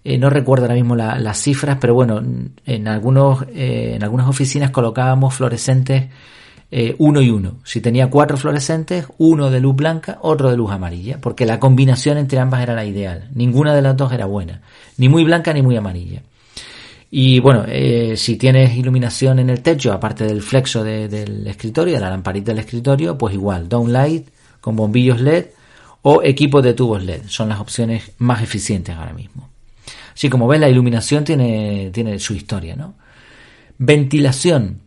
eh, 0.08 0.18
no 0.18 0.30
recuerdo 0.30 0.66
ahora 0.66 0.76
mismo 0.76 0.94
las 0.94 1.42
cifras, 1.42 1.78
pero 1.80 1.92
bueno, 1.92 2.22
en, 2.64 2.86
algunos, 2.86 3.42
eh, 3.52 3.94
en 3.96 4.04
algunas 4.04 4.28
oficinas 4.28 4.70
colocábamos 4.70 5.34
fluorescentes 5.34 6.04
eh, 6.70 6.94
uno 6.98 7.20
y 7.20 7.30
uno. 7.30 7.56
Si 7.64 7.80
tenía 7.80 8.08
cuatro 8.08 8.36
fluorescentes, 8.36 9.06
uno 9.18 9.50
de 9.50 9.58
luz 9.58 9.74
blanca, 9.74 10.18
otro 10.22 10.48
de 10.48 10.56
luz 10.56 10.70
amarilla, 10.70 11.20
porque 11.20 11.44
la 11.44 11.58
combinación 11.58 12.18
entre 12.18 12.38
ambas 12.38 12.62
era 12.62 12.74
la 12.74 12.84
ideal. 12.84 13.30
Ninguna 13.34 13.74
de 13.74 13.82
las 13.82 13.96
dos 13.96 14.12
era 14.12 14.26
buena, 14.26 14.62
ni 14.96 15.08
muy 15.08 15.24
blanca 15.24 15.52
ni 15.52 15.62
muy 15.62 15.76
amarilla. 15.76 16.22
Y 17.10 17.40
bueno, 17.40 17.64
si 18.16 18.36
tienes 18.36 18.76
iluminación 18.76 19.40
en 19.40 19.50
el 19.50 19.62
techo, 19.62 19.92
aparte 19.92 20.24
del 20.24 20.42
flexo 20.42 20.84
del 20.84 21.46
escritorio, 21.46 21.94
de 21.94 22.00
la 22.00 22.10
lamparita 22.10 22.52
del 22.52 22.60
escritorio, 22.60 23.18
pues 23.18 23.34
igual, 23.34 23.68
downlight 23.68 24.28
con 24.60 24.76
bombillos 24.76 25.20
LED 25.20 25.46
o 26.02 26.22
equipos 26.22 26.62
de 26.62 26.74
tubos 26.74 27.02
LED. 27.02 27.22
Son 27.26 27.48
las 27.48 27.58
opciones 27.58 28.12
más 28.18 28.42
eficientes 28.42 28.94
ahora 28.94 29.12
mismo. 29.12 29.55
Así 30.16 30.30
como 30.30 30.48
ves, 30.48 30.58
la 30.58 30.70
iluminación 30.70 31.24
tiene, 31.24 31.90
tiene 31.92 32.18
su 32.18 32.32
historia, 32.32 32.74
¿no? 32.74 32.94
Ventilación. 33.76 34.80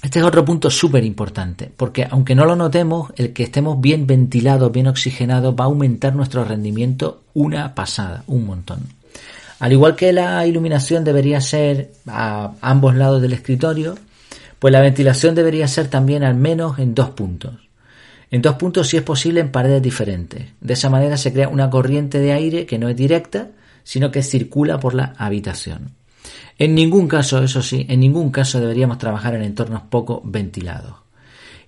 Este 0.00 0.20
es 0.20 0.24
otro 0.24 0.44
punto 0.44 0.70
súper 0.70 1.02
importante, 1.02 1.68
porque 1.76 2.06
aunque 2.08 2.36
no 2.36 2.44
lo 2.44 2.54
notemos, 2.54 3.12
el 3.16 3.32
que 3.32 3.42
estemos 3.42 3.80
bien 3.80 4.06
ventilados, 4.06 4.70
bien 4.70 4.86
oxigenados, 4.86 5.56
va 5.58 5.64
a 5.64 5.66
aumentar 5.66 6.14
nuestro 6.14 6.44
rendimiento 6.44 7.24
una 7.34 7.74
pasada, 7.74 8.22
un 8.28 8.46
montón. 8.46 8.80
Al 9.58 9.72
igual 9.72 9.96
que 9.96 10.12
la 10.12 10.46
iluminación 10.46 11.02
debería 11.02 11.40
ser 11.40 11.90
a 12.06 12.52
ambos 12.60 12.94
lados 12.94 13.20
del 13.20 13.32
escritorio, 13.32 13.96
pues 14.60 14.70
la 14.70 14.80
ventilación 14.80 15.34
debería 15.34 15.66
ser 15.66 15.88
también 15.88 16.22
al 16.22 16.36
menos 16.36 16.78
en 16.78 16.94
dos 16.94 17.10
puntos. 17.10 17.54
En 18.30 18.42
dos 18.42 18.54
puntos 18.54 18.86
si 18.86 18.96
es 18.96 19.02
posible 19.02 19.40
en 19.40 19.50
paredes 19.50 19.82
diferentes. 19.82 20.46
De 20.60 20.74
esa 20.74 20.88
manera 20.88 21.16
se 21.16 21.32
crea 21.32 21.48
una 21.48 21.68
corriente 21.68 22.20
de 22.20 22.32
aire 22.32 22.64
que 22.64 22.78
no 22.78 22.88
es 22.88 22.96
directa, 22.96 23.48
sino 23.84 24.10
que 24.10 24.22
circula 24.22 24.78
por 24.78 24.94
la 24.94 25.14
habitación. 25.18 25.90
En 26.58 26.74
ningún 26.74 27.08
caso, 27.08 27.42
eso 27.42 27.62
sí, 27.62 27.86
en 27.88 28.00
ningún 28.00 28.30
caso 28.30 28.60
deberíamos 28.60 28.98
trabajar 28.98 29.34
en 29.34 29.42
entornos 29.42 29.82
poco 29.82 30.22
ventilados. 30.24 30.94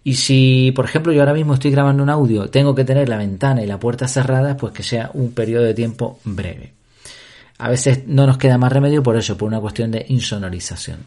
Y 0.04 0.14
si, 0.14 0.70
por 0.76 0.84
ejemplo, 0.84 1.12
yo 1.12 1.20
ahora 1.20 1.32
mismo 1.32 1.54
estoy 1.54 1.70
grabando 1.70 2.02
un 2.02 2.10
audio, 2.10 2.50
tengo 2.50 2.74
que 2.74 2.84
tener 2.84 3.08
la 3.08 3.16
ventana 3.16 3.62
y 3.62 3.66
la 3.66 3.80
puerta 3.80 4.06
cerradas, 4.06 4.56
pues 4.56 4.74
que 4.74 4.82
sea 4.82 5.10
un 5.14 5.32
periodo 5.32 5.64
de 5.64 5.72
tiempo 5.72 6.18
breve. 6.24 6.74
A 7.58 7.70
veces 7.70 8.06
no 8.06 8.26
nos 8.26 8.36
queda 8.36 8.58
más 8.58 8.72
remedio 8.72 9.02
por 9.02 9.16
eso, 9.16 9.38
por 9.38 9.48
una 9.48 9.60
cuestión 9.60 9.90
de 9.90 10.04
insonorización. 10.08 11.06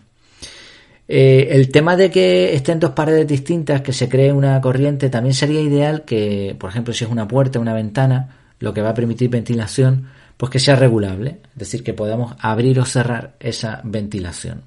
Eh, 1.07 1.49
el 1.51 1.69
tema 1.69 1.95
de 1.95 2.09
que 2.09 2.55
estén 2.55 2.79
dos 2.79 2.91
paredes 2.91 3.27
distintas, 3.27 3.81
que 3.81 3.93
se 3.93 4.09
cree 4.09 4.33
una 4.33 4.59
corriente, 4.59 5.09
también 5.09 5.35
sería 5.35 5.61
ideal 5.61 6.03
que, 6.03 6.55
por 6.59 6.69
ejemplo, 6.69 6.93
si 6.93 7.05
es 7.05 7.11
una 7.11 7.27
puerta, 7.27 7.59
una 7.59 7.73
ventana, 7.73 8.35
lo 8.59 8.73
que 8.73 8.81
va 8.81 8.89
a 8.89 8.93
permitir 8.93 9.29
ventilación, 9.29 10.07
pues 10.37 10.51
que 10.51 10.59
sea 10.59 10.75
regulable, 10.75 11.39
es 11.53 11.59
decir, 11.59 11.83
que 11.83 11.93
podamos 11.93 12.35
abrir 12.39 12.79
o 12.79 12.85
cerrar 12.85 13.35
esa 13.39 13.81
ventilación. 13.83 14.61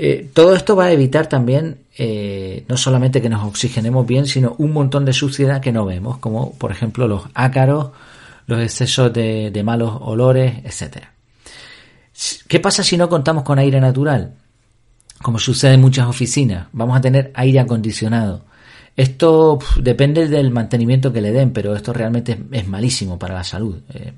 Eh, 0.00 0.30
todo 0.32 0.54
esto 0.54 0.76
va 0.76 0.84
a 0.84 0.92
evitar 0.92 1.28
también 1.28 1.78
eh, 1.96 2.64
no 2.68 2.76
solamente 2.76 3.20
que 3.20 3.28
nos 3.28 3.44
oxigenemos 3.44 4.06
bien, 4.06 4.26
sino 4.26 4.54
un 4.58 4.72
montón 4.72 5.04
de 5.04 5.12
suciedad 5.12 5.60
que 5.60 5.72
no 5.72 5.84
vemos, 5.84 6.18
como 6.18 6.52
por 6.54 6.70
ejemplo 6.70 7.08
los 7.08 7.24
ácaros, 7.34 7.90
los 8.46 8.60
excesos 8.60 9.12
de, 9.12 9.62
malos 9.64 9.98
olores, 10.00 10.64
etc. 10.64 11.04
¿Qué 12.46 12.60
pasa 12.60 12.84
si 12.84 12.96
no 12.96 13.08
contamos 13.08 13.42
con 13.42 13.58
aire 13.58 13.80
natural? 13.80 14.34
Como 15.20 15.40
sucede 15.40 15.74
en 15.74 15.80
muchas 15.80 16.06
oficinas, 16.06 16.68
vamos 16.72 16.96
a 16.96 17.00
tener 17.00 17.32
aire 17.34 17.58
acondicionado. 17.58 18.44
Esto 18.96 19.58
depende 19.80 20.28
del 20.28 20.52
mantenimiento 20.52 21.12
que 21.12 21.20
le 21.20 21.32
den, 21.32 21.52
pero 21.52 21.74
esto 21.74 21.92
realmente 21.92 22.38
es, 22.52 22.68
malísimo 22.68 23.18
para 23.18 23.34
la 23.34 23.44
salud. 23.44 23.80
Eh, 23.92 24.12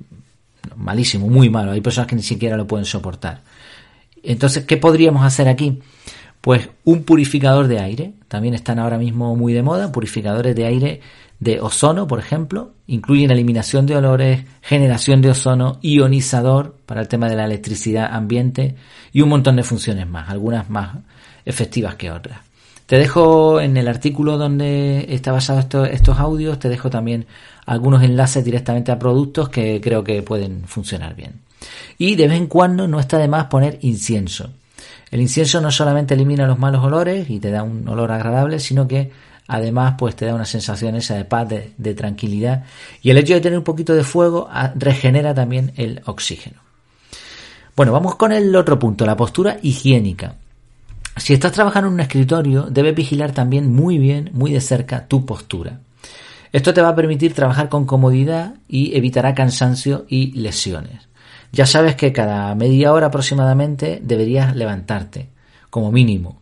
malísimo, 0.75 1.27
muy 1.27 1.49
malo. 1.49 1.71
Hay 1.71 1.81
personas 1.81 2.07
que 2.07 2.15
ni 2.15 2.23
siquiera 2.23 2.57
lo 2.57 2.67
pueden 2.67 2.85
soportar. 2.85 3.41
Entonces, 4.23 4.65
¿qué 4.65 4.77
podríamos 4.77 5.23
hacer 5.25 5.47
aquí? 5.47 5.79
Pues 6.41 6.69
un 6.83 7.03
purificador 7.03 7.67
de 7.67 7.79
aire, 7.79 8.13
también 8.27 8.53
están 8.53 8.79
ahora 8.79 8.97
mismo 8.97 9.35
muy 9.35 9.53
de 9.53 9.61
moda, 9.61 9.91
purificadores 9.91 10.55
de 10.55 10.65
aire 10.65 11.01
de 11.39 11.59
ozono, 11.59 12.07
por 12.07 12.19
ejemplo, 12.19 12.73
incluyen 12.85 13.31
eliminación 13.31 13.87
de 13.87 13.95
olores, 13.95 14.45
generación 14.61 15.21
de 15.21 15.31
ozono, 15.31 15.79
ionizador 15.81 16.77
para 16.85 17.01
el 17.01 17.07
tema 17.07 17.29
de 17.29 17.35
la 17.35 17.45
electricidad 17.45 18.13
ambiente 18.13 18.75
y 19.11 19.21
un 19.21 19.29
montón 19.29 19.55
de 19.55 19.63
funciones 19.63 20.07
más, 20.07 20.29
algunas 20.29 20.69
más 20.69 20.97
efectivas 21.43 21.95
que 21.95 22.11
otras. 22.11 22.50
Te 22.91 22.97
dejo 22.97 23.61
en 23.61 23.77
el 23.77 23.87
artículo 23.87 24.37
donde 24.37 25.05
está 25.07 25.31
basado 25.31 25.85
estos 25.85 26.19
audios, 26.19 26.59
te 26.59 26.67
dejo 26.67 26.89
también 26.89 27.25
algunos 27.65 28.03
enlaces 28.03 28.43
directamente 28.43 28.91
a 28.91 28.99
productos 28.99 29.47
que 29.47 29.79
creo 29.79 30.03
que 30.03 30.21
pueden 30.23 30.65
funcionar 30.65 31.15
bien. 31.15 31.35
Y 31.97 32.15
de 32.15 32.27
vez 32.27 32.37
en 32.37 32.47
cuando 32.47 32.89
no 32.89 32.99
está 32.99 33.17
de 33.17 33.29
más 33.29 33.45
poner 33.45 33.79
incienso. 33.83 34.49
El 35.09 35.21
incienso 35.21 35.61
no 35.61 35.71
solamente 35.71 36.15
elimina 36.15 36.45
los 36.45 36.59
malos 36.59 36.83
olores 36.83 37.29
y 37.29 37.39
te 37.39 37.49
da 37.49 37.63
un 37.63 37.87
olor 37.87 38.11
agradable, 38.11 38.59
sino 38.59 38.89
que 38.89 39.09
además 39.47 39.95
pues 39.97 40.17
te 40.17 40.25
da 40.25 40.35
una 40.35 40.43
sensación 40.43 40.97
esa 40.97 41.15
de 41.15 41.23
paz, 41.23 41.47
de, 41.47 41.93
tranquilidad. 41.93 42.65
Y 43.01 43.11
el 43.11 43.17
hecho 43.19 43.35
de 43.35 43.39
tener 43.39 43.57
un 43.57 43.63
poquito 43.63 43.95
de 43.95 44.03
fuego 44.03 44.49
ah, 44.51 44.73
regenera 44.75 45.33
también 45.33 45.71
el 45.77 46.01
oxígeno. 46.07 46.59
Bueno, 47.73 47.93
vamos 47.93 48.15
con 48.15 48.33
el 48.33 48.53
otro 48.53 48.77
punto, 48.77 49.05
la 49.05 49.15
postura 49.15 49.59
higiénica. 49.61 50.35
Si 51.17 51.33
estás 51.33 51.51
trabajando 51.51 51.89
en 51.89 51.95
un 51.95 51.99
escritorio, 51.99 52.63
debes 52.63 52.95
vigilar 52.95 53.31
también 53.31 53.71
muy 53.71 53.97
bien, 53.97 54.29
muy 54.33 54.51
de 54.51 54.61
cerca, 54.61 55.07
tu 55.07 55.25
postura. 55.25 55.81
Esto 56.51 56.73
te 56.73 56.81
va 56.81 56.89
a 56.89 56.95
permitir 56.95 57.33
trabajar 57.33 57.69
con 57.69 57.85
comodidad 57.85 58.55
y 58.67 58.95
evitará 58.95 59.33
cansancio 59.33 60.05
y 60.07 60.31
lesiones. 60.39 61.09
Ya 61.51 61.65
sabes 61.65 61.95
que 61.95 62.13
cada 62.13 62.55
media 62.55 62.93
hora 62.93 63.07
aproximadamente 63.07 64.01
deberías 64.03 64.55
levantarte, 64.55 65.29
como 65.69 65.91
mínimo. 65.91 66.41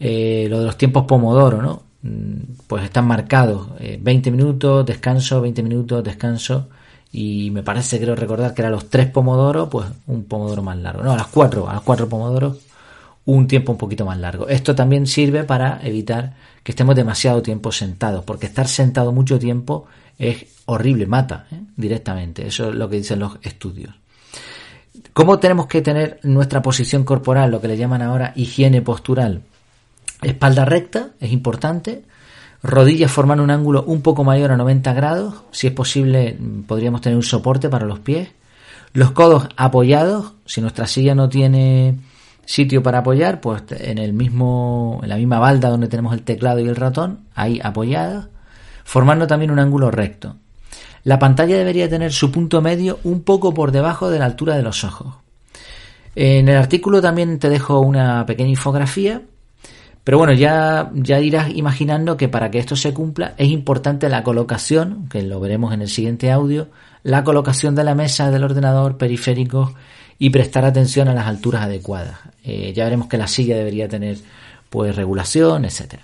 Eh, 0.00 0.46
lo 0.50 0.60
de 0.60 0.66
los 0.66 0.76
tiempos 0.76 1.04
Pomodoro, 1.04 1.62
¿no? 1.62 1.82
Mm, 2.02 2.54
pues 2.66 2.84
están 2.84 3.06
marcados 3.06 3.70
20 3.78 4.28
eh, 4.28 4.32
minutos, 4.32 4.86
descanso, 4.86 5.40
20 5.40 5.62
minutos, 5.62 6.04
descanso. 6.04 6.68
Y 7.12 7.50
me 7.50 7.62
parece, 7.62 7.98
creo 8.00 8.14
recordar 8.14 8.54
que 8.54 8.62
eran 8.62 8.72
los 8.72 8.90
tres 8.90 9.08
Pomodoro, 9.10 9.68
pues 9.70 9.86
un 10.06 10.24
Pomodoro 10.24 10.62
más 10.62 10.76
largo. 10.76 11.02
No, 11.02 11.12
a 11.12 11.16
las 11.16 11.28
cuatro, 11.28 11.68
a 11.68 11.74
las 11.74 11.82
cuatro 11.82 12.08
Pomodoros, 12.08 12.58
un 13.28 13.46
tiempo 13.46 13.72
un 13.72 13.78
poquito 13.78 14.06
más 14.06 14.16
largo. 14.16 14.48
Esto 14.48 14.74
también 14.74 15.06
sirve 15.06 15.44
para 15.44 15.80
evitar 15.82 16.32
que 16.62 16.72
estemos 16.72 16.96
demasiado 16.96 17.42
tiempo 17.42 17.70
sentados, 17.70 18.24
porque 18.24 18.46
estar 18.46 18.66
sentado 18.66 19.12
mucho 19.12 19.38
tiempo 19.38 19.84
es 20.18 20.46
horrible, 20.64 21.06
mata 21.06 21.46
¿eh? 21.52 21.60
directamente. 21.76 22.46
Eso 22.46 22.70
es 22.70 22.74
lo 22.74 22.88
que 22.88 22.96
dicen 22.96 23.18
los 23.18 23.36
estudios. 23.42 23.94
¿Cómo 25.12 25.38
tenemos 25.38 25.66
que 25.66 25.82
tener 25.82 26.20
nuestra 26.22 26.62
posición 26.62 27.04
corporal, 27.04 27.50
lo 27.50 27.60
que 27.60 27.68
le 27.68 27.76
llaman 27.76 28.00
ahora 28.00 28.32
higiene 28.34 28.80
postural? 28.80 29.42
Espalda 30.22 30.64
recta, 30.64 31.10
es 31.20 31.30
importante. 31.30 32.04
Rodillas 32.62 33.12
forman 33.12 33.40
un 33.40 33.50
ángulo 33.50 33.84
un 33.84 34.00
poco 34.00 34.24
mayor 34.24 34.52
a 34.52 34.56
90 34.56 34.94
grados. 34.94 35.34
Si 35.50 35.66
es 35.66 35.74
posible, 35.74 36.34
podríamos 36.66 37.02
tener 37.02 37.16
un 37.16 37.22
soporte 37.22 37.68
para 37.68 37.84
los 37.84 37.98
pies. 37.98 38.30
Los 38.94 39.10
codos 39.10 39.50
apoyados. 39.58 40.32
Si 40.46 40.62
nuestra 40.62 40.86
silla 40.86 41.14
no 41.14 41.28
tiene 41.28 41.98
sitio 42.48 42.82
para 42.82 43.00
apoyar, 43.00 43.42
pues 43.42 43.62
en 43.72 43.98
el 43.98 44.14
mismo, 44.14 45.00
en 45.02 45.10
la 45.10 45.16
misma 45.16 45.38
balda 45.38 45.68
donde 45.68 45.86
tenemos 45.86 46.14
el 46.14 46.22
teclado 46.22 46.60
y 46.60 46.66
el 46.66 46.76
ratón, 46.76 47.26
ahí 47.34 47.60
apoyados, 47.62 48.28
formando 48.84 49.26
también 49.26 49.50
un 49.50 49.58
ángulo 49.58 49.90
recto. 49.90 50.36
La 51.04 51.18
pantalla 51.18 51.58
debería 51.58 51.90
tener 51.90 52.10
su 52.10 52.32
punto 52.32 52.62
medio 52.62 53.00
un 53.04 53.20
poco 53.20 53.52
por 53.52 53.70
debajo 53.70 54.08
de 54.08 54.18
la 54.18 54.24
altura 54.24 54.56
de 54.56 54.62
los 54.62 54.82
ojos. 54.82 55.16
En 56.14 56.48
el 56.48 56.56
artículo 56.56 57.02
también 57.02 57.38
te 57.38 57.50
dejo 57.50 57.80
una 57.80 58.24
pequeña 58.24 58.48
infografía, 58.48 59.20
pero 60.02 60.16
bueno, 60.16 60.32
ya, 60.32 60.90
ya 60.94 61.20
irás 61.20 61.50
imaginando 61.50 62.16
que 62.16 62.30
para 62.30 62.50
que 62.50 62.60
esto 62.60 62.76
se 62.76 62.94
cumpla 62.94 63.34
es 63.36 63.48
importante 63.48 64.08
la 64.08 64.22
colocación, 64.22 65.06
que 65.10 65.22
lo 65.22 65.38
veremos 65.38 65.74
en 65.74 65.82
el 65.82 65.88
siguiente 65.88 66.32
audio, 66.32 66.68
la 67.02 67.24
colocación 67.24 67.74
de 67.74 67.84
la 67.84 67.94
mesa 67.94 68.30
del 68.30 68.44
ordenador, 68.44 68.96
periférico 68.96 69.74
y 70.18 70.30
prestar 70.30 70.64
atención 70.64 71.08
a 71.08 71.14
las 71.14 71.26
alturas 71.26 71.62
adecuadas. 71.62 72.18
Eh, 72.44 72.72
ya 72.74 72.84
veremos 72.84 73.08
que 73.08 73.18
la 73.18 73.28
silla 73.28 73.56
debería 73.56 73.88
tener 73.88 74.18
pues 74.70 74.94
regulación, 74.96 75.64
etcétera. 75.64 76.02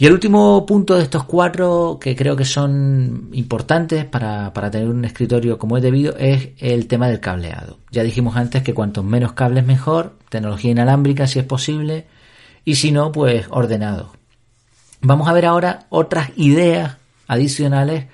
Y 0.00 0.06
el 0.06 0.12
último 0.12 0.64
punto 0.64 0.96
de 0.96 1.02
estos 1.02 1.24
cuatro 1.24 1.98
que 2.00 2.14
creo 2.14 2.36
que 2.36 2.44
son 2.44 3.30
importantes 3.32 4.04
para, 4.04 4.52
para, 4.52 4.70
tener 4.70 4.88
un 4.88 5.04
escritorio 5.04 5.58
como 5.58 5.76
es 5.76 5.82
debido 5.82 6.16
es 6.16 6.50
el 6.58 6.86
tema 6.86 7.08
del 7.08 7.18
cableado. 7.18 7.78
Ya 7.90 8.04
dijimos 8.04 8.36
antes 8.36 8.62
que 8.62 8.74
cuantos 8.74 9.04
menos 9.04 9.32
cables 9.32 9.66
mejor, 9.66 10.14
tecnología 10.28 10.70
inalámbrica 10.70 11.26
si 11.26 11.40
es 11.40 11.44
posible, 11.44 12.06
y 12.64 12.76
si 12.76 12.92
no, 12.92 13.10
pues 13.10 13.46
ordenado. 13.50 14.12
Vamos 15.00 15.26
a 15.26 15.32
ver 15.32 15.46
ahora 15.46 15.86
otras 15.88 16.30
ideas 16.36 16.96
adicionales 17.26 18.06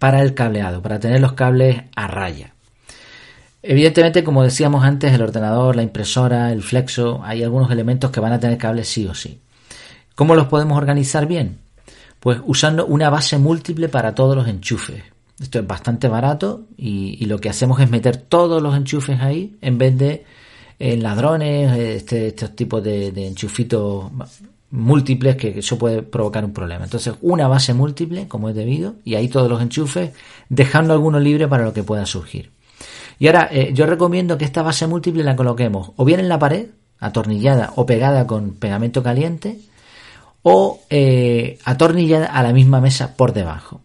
para 0.00 0.22
el 0.22 0.34
cableado, 0.34 0.82
para 0.82 0.98
tener 0.98 1.20
los 1.20 1.34
cables 1.34 1.82
a 1.94 2.08
raya. 2.08 2.54
Evidentemente, 3.62 4.24
como 4.24 4.42
decíamos 4.42 4.84
antes, 4.84 5.12
el 5.12 5.22
ordenador, 5.22 5.76
la 5.76 5.82
impresora, 5.82 6.52
el 6.52 6.62
flexo, 6.62 7.20
hay 7.22 7.42
algunos 7.42 7.70
elementos 7.70 8.10
que 8.10 8.20
van 8.20 8.32
a 8.32 8.40
tener 8.40 8.56
cables 8.56 8.88
sí 8.88 9.06
o 9.06 9.14
sí. 9.14 9.40
¿Cómo 10.14 10.34
los 10.34 10.46
podemos 10.46 10.78
organizar 10.78 11.26
bien? 11.26 11.58
Pues 12.20 12.38
usando 12.44 12.86
una 12.86 13.10
base 13.10 13.38
múltiple 13.38 13.88
para 13.88 14.14
todos 14.14 14.36
los 14.36 14.48
enchufes. 14.48 15.02
Esto 15.40 15.58
es 15.58 15.66
bastante 15.66 16.08
barato 16.08 16.66
y, 16.76 17.24
lo 17.24 17.38
que 17.38 17.48
hacemos 17.48 17.80
es 17.80 17.90
meter 17.90 18.18
todos 18.18 18.62
los 18.62 18.76
enchufes 18.76 19.20
ahí 19.20 19.56
en 19.62 19.78
vez 19.78 19.96
de 19.96 20.24
en 20.78 21.02
ladrones, 21.02 21.76
este, 21.78 22.28
estos 22.28 22.56
tipos 22.56 22.82
de, 22.82 23.08
enchufitos 23.26 24.10
múltiples 24.70 25.36
que, 25.36 25.58
eso 25.58 25.78
puede 25.78 26.02
provocar 26.02 26.44
un 26.44 26.52
problema. 26.52 26.84
Entonces, 26.84 27.14
una 27.20 27.48
base 27.48 27.74
múltiple, 27.74 28.28
como 28.28 28.48
es 28.48 28.54
debido, 28.54 28.96
y 29.04 29.14
ahí 29.14 29.28
todos 29.28 29.48
los 29.48 29.60
enchufes, 29.60 30.10
dejando 30.48 30.92
alguno 30.94 31.20
libre 31.20 31.48
para 31.48 31.64
lo 31.64 31.72
que 31.72 31.82
pueda 31.82 32.06
surgir. 32.06 32.50
Y 33.20 33.26
ahora, 33.26 33.48
eh, 33.52 33.70
yo 33.74 33.84
recomiendo 33.84 34.38
que 34.38 34.46
esta 34.46 34.62
base 34.62 34.86
múltiple 34.86 35.22
la 35.22 35.36
coloquemos 35.36 35.92
o 35.96 36.04
bien 36.06 36.20
en 36.20 36.28
la 36.30 36.38
pared, 36.38 36.70
atornillada 36.98 37.74
o 37.76 37.84
pegada 37.84 38.26
con 38.26 38.54
pegamento 38.54 39.02
caliente, 39.02 39.60
o 40.42 40.80
eh, 40.88 41.58
atornillada 41.66 42.26
a 42.26 42.42
la 42.42 42.54
misma 42.54 42.80
mesa 42.80 43.16
por 43.16 43.34
debajo. 43.34 43.82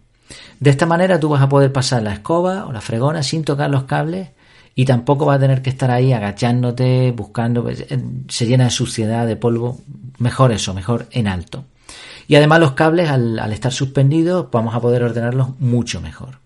De 0.62 0.70
esta 0.70 0.86
manera 0.86 1.20
tú 1.20 1.28
vas 1.28 1.42
a 1.42 1.50
poder 1.50 1.74
pasar 1.74 2.02
la 2.02 2.14
escoba 2.14 2.66
o 2.66 2.72
la 2.72 2.80
fregona 2.80 3.24
sin 3.24 3.44
tocar 3.44 3.70
los 3.70 3.84
cables 3.84 4.30
y 4.74 4.86
tampoco 4.86 5.26
vas 5.26 5.36
a 5.36 5.42
tener 5.42 5.62
que 5.62 5.70
estar 5.70 5.92
ahí 5.92 6.14
agachándote, 6.14 7.12
buscando, 7.12 7.62
pues, 7.62 7.86
se 8.30 8.46
llena 8.46 8.64
de 8.64 8.70
suciedad, 8.70 9.28
de 9.28 9.36
polvo, 9.36 9.80
mejor 10.18 10.54
eso, 10.54 10.74
mejor 10.74 11.08
en 11.12 11.28
alto. 11.28 11.66
Y 12.30 12.36
además 12.36 12.62
los 12.62 12.72
cables 12.72 13.10
al, 13.10 13.52
estar 13.52 13.74
suspendidos 13.74 14.48
vamos 14.50 14.74
a 14.76 14.80
poder 14.80 15.04
ordenarlos 15.04 15.60
mucho 15.60 16.00
mejor. 16.00 16.45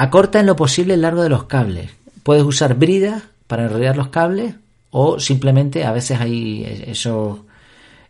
Acorta 0.00 0.38
en 0.38 0.46
lo 0.46 0.54
posible 0.54 0.94
el 0.94 1.00
largo 1.00 1.24
de 1.24 1.28
los 1.28 1.46
cables. 1.46 1.90
Puedes 2.22 2.44
usar 2.44 2.76
bridas 2.76 3.24
para 3.48 3.64
enrollar 3.64 3.96
los 3.96 4.10
cables 4.10 4.54
o 4.92 5.18
simplemente 5.18 5.84
a 5.84 5.90
veces 5.90 6.20
hay 6.20 6.84
esos 6.86 7.40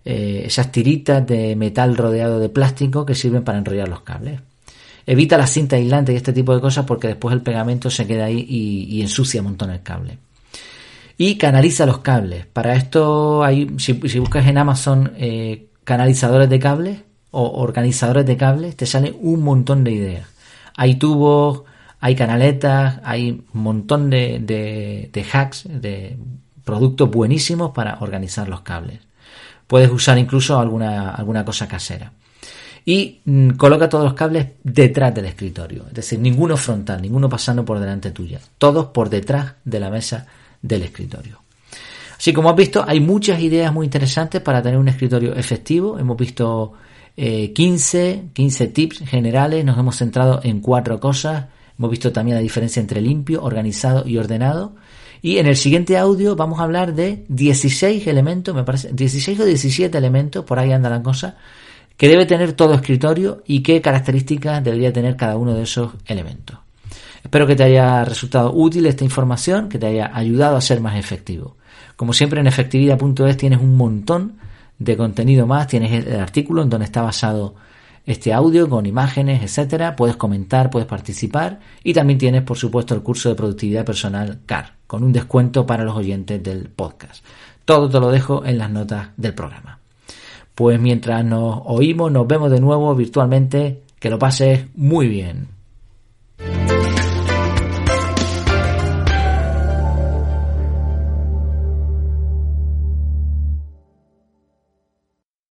eh, 0.05 0.43
esas 0.45 0.71
tiritas 0.71 1.27
de 1.27 1.57
metal 1.57 1.97
rodeado 1.97 2.41
de 2.41 2.51
plástico 2.51 3.07
que 3.07 3.15
sirven 3.15 3.43
para 3.43 3.57
enrollar 3.57 3.89
los 3.89 4.03
cables. 4.03 4.39
Evita 5.07 5.39
la 5.39 5.47
cinta 5.47 5.77
aislante 5.77 6.13
y 6.13 6.17
este 6.17 6.35
tipo 6.35 6.55
de 6.55 6.61
cosas 6.61 6.85
porque 6.85 7.09
después 7.09 7.33
el 7.33 7.41
pegamento 7.41 7.89
se 7.89 8.07
queda 8.07 8.27
ahí 8.27 8.45
y, 8.47 9.01
ensucia 9.01 9.41
un 9.41 9.47
montón 9.47 9.71
el 9.71 9.83
cable. 9.83 10.19
Y 11.17 11.39
canaliza 11.39 11.87
los 11.87 12.01
cables. 12.01 12.45
Para 12.45 12.75
esto, 12.75 13.43
hay, 13.43 13.67
si, 13.79 13.95
buscas 13.95 14.47
en 14.47 14.59
Amazon 14.59 15.15
eh, 15.17 15.69
canalizadores 15.85 16.51
de 16.51 16.59
cables 16.59 16.99
o 17.31 17.63
organizadores 17.63 18.27
de 18.27 18.37
cables, 18.37 18.77
te 18.77 18.85
sale 18.85 19.17
un 19.23 19.43
montón 19.43 19.85
de 19.85 19.93
ideas. 19.93 20.29
Hay 20.77 20.97
tubos, 20.97 21.63
hay 22.01 22.15
canaletas, 22.15 23.01
hay 23.03 23.31
un 23.53 23.63
montón 23.63 24.11
de, 24.11 25.11
hacks, 25.33 25.65
de 25.69 26.17
productos 26.65 27.11
buenísimos 27.11 27.73
para 27.73 27.99
organizar 28.01 28.49
los 28.49 28.61
cables. 28.61 29.01
Puedes 29.67 29.91
usar 29.91 30.17
incluso 30.19 30.59
alguna, 30.59 31.11
alguna 31.11 31.45
cosa 31.45 31.67
casera. 31.67 32.13
Y 32.85 33.21
mm, 33.25 33.51
coloca 33.51 33.89
todos 33.89 34.05
los 34.05 34.15
cables 34.15 34.47
detrás 34.63 35.15
del 35.15 35.27
escritorio. 35.27 35.85
Es 35.89 35.95
decir, 35.95 36.19
ninguno 36.19 36.57
frontal, 36.57 37.03
ninguno 37.03 37.29
pasando 37.29 37.65
por 37.65 37.79
delante 37.79 38.13
tuya. 38.13 38.41
Todos 38.57 38.87
por 38.87 39.11
detrás 39.11 39.55
de 39.65 39.81
la 39.81 39.91
mesa 39.91 40.27
del 40.63 40.85
escritorio. 40.85 41.43
Así 42.17 42.33
como 42.33 42.51
has 42.51 42.57
visto, 42.57 42.85
hay 42.87 43.01
muchas 43.01 43.41
ideas 43.41 43.73
muy 43.73 43.85
interesantes 43.85 44.41
para 44.41 44.63
tener 44.63 44.79
un 44.79 44.89
escritorio 44.89 45.35
efectivo. 45.35 45.99
Hemos 45.99 46.17
visto 46.17 46.73
15, 47.15 48.11
eh, 48.11 48.25
15 48.33 48.67
tips 48.69 48.99
generales. 49.01 49.65
Nos 49.65 49.79
hemos 49.79 49.97
centrado 49.97 50.41
en 50.43 50.61
cuatro 50.61 50.99
cosas. 50.99 51.45
Hemos 51.79 51.91
visto 51.91 52.13
también 52.13 52.37
la 52.37 52.43
diferencia 52.43 52.81
entre 52.81 53.01
limpio, 53.01 53.43
organizado 53.43 54.07
y 54.07 54.19
ordenado. 54.19 54.75
Y 55.23 55.39
en 55.39 55.47
el 55.47 55.57
siguiente 55.57 55.97
audio 55.97 56.35
vamos 56.35 56.59
a 56.61 56.65
hablar 56.65 56.95
de 56.95 57.25
16 57.29 58.07
elementos, 58.07 58.55
me 58.55 58.65
parece, 58.65 58.93
16 58.93 59.41
o 59.41 59.45
17 59.45 59.97
elementos, 59.97 60.45
por 60.45 60.59
ahí 60.59 60.73
anda 60.73 60.91
la 60.91 61.03
cosa, 61.03 61.37
que 61.97 62.09
debe 62.09 62.27
tener 62.27 62.53
todo 62.53 62.75
escritorio 62.75 63.43
y 63.47 63.63
qué 63.63 63.81
características 63.81 64.63
debería 64.63 64.93
tener 64.93 65.17
cada 65.17 65.37
uno 65.37 65.55
de 65.55 65.63
esos 65.63 65.93
elementos. 66.07 66.59
Espero 67.23 67.47
que 67.47 67.57
te 67.57 67.65
haya 67.65 68.05
resultado 68.05 68.53
útil 68.53 68.87
esta 68.87 69.05
información, 69.05 69.69
que 69.69 69.79
te 69.79 69.87
haya 69.87 70.11
ayudado 70.15 70.57
a 70.57 70.61
ser 70.61 70.81
más 70.81 70.97
efectivo. 70.97 71.57
Como 71.97 72.13
siempre 72.13 72.41
en 72.41 72.47
efectividad.es 72.47 73.37
tienes 73.37 73.61
un 73.61 73.77
montón 73.77 74.39
de 74.79 74.97
contenido 74.97 75.47
más, 75.47 75.67
tienes 75.67 76.07
el 76.07 76.21
artículo 76.21 76.63
en 76.63 76.71
donde 76.71 76.87
está 76.87 77.03
basado 77.03 77.57
este 78.09 78.33
audio 78.33 78.69
con 78.69 78.87
imágenes, 78.87 79.43
etcétera. 79.43 79.95
Puedes 79.95 80.17
comentar, 80.17 80.71
puedes 80.71 80.89
participar 80.89 81.61
y 81.85 81.93
también 81.93 82.19
tienes, 82.19 82.43
por 82.43 82.57
supuesto, 82.57 82.95
el 82.95 83.03
curso 83.03 83.29
de 83.29 83.35
productividad 83.35 83.85
personal 83.85 84.41
CAR 84.47 84.77
con 84.87 85.05
un 85.05 85.13
descuento 85.13 85.67
para 85.67 85.85
los 85.85 85.95
oyentes 85.95 86.43
del 86.43 86.71
podcast. 86.71 87.23
Todo 87.67 87.91
te 87.91 88.01
lo 88.01 88.11
dejo 88.11 88.47
en 88.47 88.57
las 88.57 88.71
notas 88.71 89.11
del 89.19 89.35
programa. 89.35 89.79
Pues 90.55 90.81
mientras 90.81 91.23
nos 91.23 91.61
oímos, 91.67 92.11
nos 92.11 92.27
vemos 92.27 92.51
de 92.51 92.61
nuevo 92.61 92.95
virtualmente. 92.95 93.83
Que 94.01 94.11
lo 94.11 94.19
pases 94.19 94.67
muy 94.75 95.09
bien. 95.09 95.49